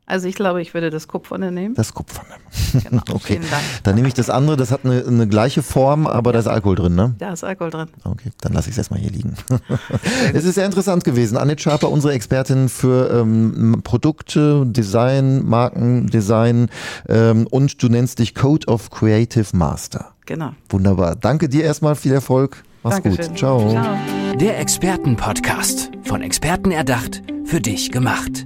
Also 0.05 0.27
ich 0.27 0.35
glaube, 0.35 0.61
ich 0.61 0.73
würde 0.73 0.89
das 0.89 1.07
Kupferne 1.07 1.51
nehmen. 1.51 1.75
Das 1.75 1.93
Kupferne. 1.93 2.35
Genau, 2.73 3.01
okay. 3.11 3.37
Vielen 3.37 3.49
Dank. 3.49 3.63
Dann 3.83 3.95
nehme 3.95 4.07
ich 4.07 4.13
das 4.13 4.29
andere, 4.29 4.57
das 4.57 4.71
hat 4.71 4.81
eine, 4.83 5.03
eine 5.05 5.27
gleiche 5.27 5.63
Form, 5.63 6.07
aber 6.07 6.31
ja. 6.31 6.33
da 6.33 6.39
ist 6.39 6.47
Alkohol 6.47 6.75
drin, 6.75 6.95
ne? 6.95 7.15
Da 7.19 7.31
ist 7.31 7.43
Alkohol 7.43 7.69
drin. 7.69 7.87
Okay, 8.03 8.31
dann 8.41 8.53
lasse 8.53 8.67
ich 8.67 8.73
es 8.73 8.79
erstmal 8.79 8.99
hier 8.99 9.11
liegen. 9.11 9.35
es 10.33 10.43
ist 10.43 10.55
sehr 10.55 10.65
interessant 10.65 11.05
gewesen. 11.05 11.37
Annette 11.37 11.61
Schaper, 11.61 11.89
unsere 11.89 12.13
Expertin 12.13 12.67
für 12.67 13.11
ähm, 13.11 13.79
Produkte, 13.83 14.65
Design, 14.65 15.45
Markendesign 15.45 16.69
ähm, 17.07 17.47
und 17.49 17.81
du 17.81 17.87
nennst 17.87 18.19
dich 18.19 18.35
Code 18.35 18.67
of 18.67 18.89
Creative 18.89 19.55
Master. 19.55 20.13
Genau. 20.25 20.51
Wunderbar. 20.69 21.15
Danke 21.15 21.47
dir 21.47 21.63
erstmal, 21.63 21.95
viel 21.95 22.13
Erfolg. 22.13 22.63
Mach's 22.83 23.01
Dankeschön. 23.01 23.29
gut. 23.29 23.37
Ciao. 23.37 23.69
Ciao. 23.69 23.97
Der 24.35 24.59
Expertenpodcast. 24.59 25.91
Von 26.03 26.21
Experten 26.21 26.71
erdacht, 26.71 27.21
für 27.45 27.61
dich 27.61 27.91
gemacht. 27.91 28.45